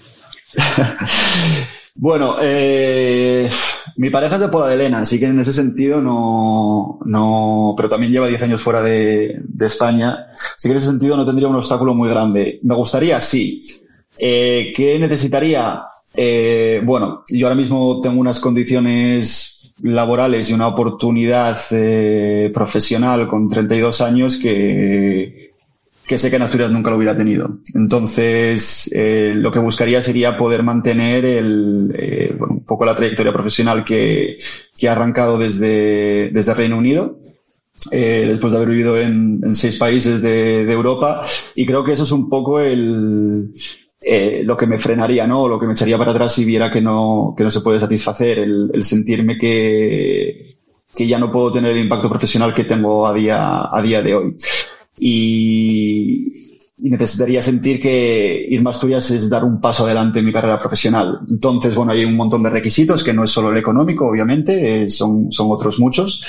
[1.96, 3.50] bueno, eh,
[3.98, 7.90] mi pareja es de Poda de Elena, así que en ese sentido no, no, pero
[7.90, 10.28] también lleva 10 años fuera de, de España,
[10.58, 12.60] así que en ese sentido no tendría un obstáculo muy grande.
[12.64, 13.66] Me gustaría, sí.
[14.18, 15.84] Eh, ¿Qué necesitaría?
[16.16, 23.48] Eh, bueno, yo ahora mismo tengo unas condiciones laborales y una oportunidad eh, profesional con
[23.48, 25.53] 32 años que,
[26.06, 27.60] que sé que en Asturias nunca lo hubiera tenido.
[27.74, 34.38] Entonces, eh, lo que buscaría sería poder mantener eh, un poco la trayectoria profesional que,
[34.88, 37.20] ha arrancado desde, desde Reino Unido.
[37.92, 41.26] Eh, después de haber vivido en, seis países de, Europa
[41.56, 43.52] y creo que eso es un poco el,
[44.46, 45.44] lo que me frenaría, ¿no?
[45.44, 47.80] O lo que me echaría para atrás si viera que no, que no se puede
[47.80, 50.46] satisfacer, el, el sentirme que,
[50.96, 54.16] que ya no puedo tener el impacto profesional que tengo a día, a día de
[54.16, 54.36] hoy.
[55.00, 56.32] Y,
[56.78, 61.20] necesitaría sentir que irme a Asturias es dar un paso adelante en mi carrera profesional.
[61.30, 64.90] Entonces, bueno, hay un montón de requisitos, que no es solo el económico, obviamente, eh,
[64.90, 66.22] son, son otros muchos,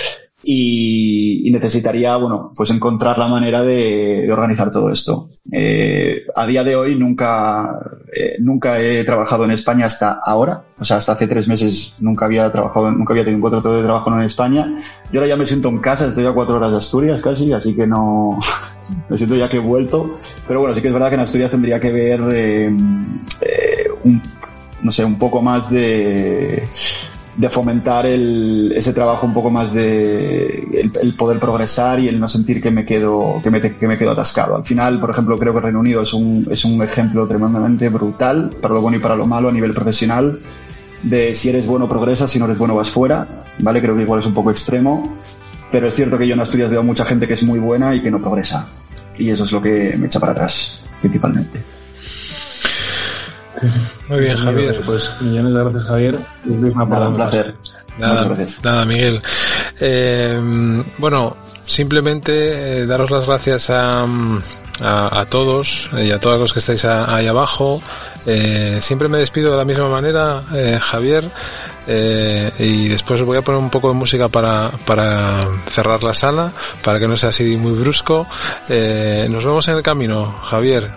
[0.44, 5.28] y, y, necesitaría, bueno, pues encontrar la manera de, de organizar todo esto.
[5.50, 7.80] Eh, a día de hoy nunca,
[8.14, 12.26] eh, nunca he trabajado en España hasta ahora, o sea, hasta hace tres meses nunca
[12.26, 14.78] había trabajado, nunca había tenido un contrato de trabajo en España.
[15.12, 17.74] Yo ahora ya me siento en casa, estoy a cuatro horas de Asturias casi, así
[17.74, 18.38] que no,
[19.08, 20.18] me siento ya que he vuelto.
[20.46, 22.68] Pero bueno, sí que es verdad que en Asturias tendría que ver, eh,
[24.04, 24.22] un,
[24.82, 26.68] no sé, un poco más de,
[27.36, 32.28] de fomentar el, ese trabajo un poco más de el, poder progresar y el no
[32.28, 34.56] sentir que me quedo que me, que me quedo atascado.
[34.56, 38.50] Al final, por ejemplo, creo que Reino Unido es un, es un ejemplo tremendamente brutal
[38.60, 40.38] para lo bueno y para lo malo a nivel profesional
[41.02, 43.26] de si eres bueno progresas, si no eres bueno vas fuera,
[43.58, 43.80] ¿vale?
[43.80, 45.16] Creo que igual es un poco extremo,
[45.70, 48.00] pero es cierto que yo en Asturias veo mucha gente que es muy buena y
[48.00, 48.68] que no progresa.
[49.18, 51.62] Y eso es lo que me echa para atrás, principalmente.
[54.08, 54.82] Muy bien, Javier.
[54.84, 56.18] Pues millones de gracias, Javier.
[56.44, 57.54] Nada, un placer.
[57.98, 59.22] Nada, nada, Miguel.
[59.80, 66.52] Eh, bueno, simplemente eh, daros las gracias a, a, a, todos y a todos los
[66.52, 67.80] que estáis ahí abajo.
[68.26, 71.30] Eh, siempre me despido de la misma manera, eh, Javier.
[71.86, 76.52] Eh, y después voy a poner un poco de música para, para cerrar la sala,
[76.82, 78.26] para que no sea así muy brusco.
[78.68, 80.90] Eh, nos vemos en el camino, Javier.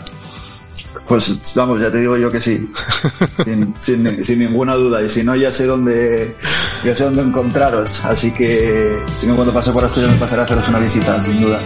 [1.07, 2.69] Pues vamos, ya te digo yo que sí,
[3.45, 5.01] sin, sin, sin, ninguna duda.
[5.01, 6.35] Y si no, ya sé dónde,
[6.83, 8.03] ya sé dónde encontraros.
[8.03, 11.41] Así que, si me cuando pase por Asturias me pasaré a haceros una visita, sin
[11.41, 11.61] duda.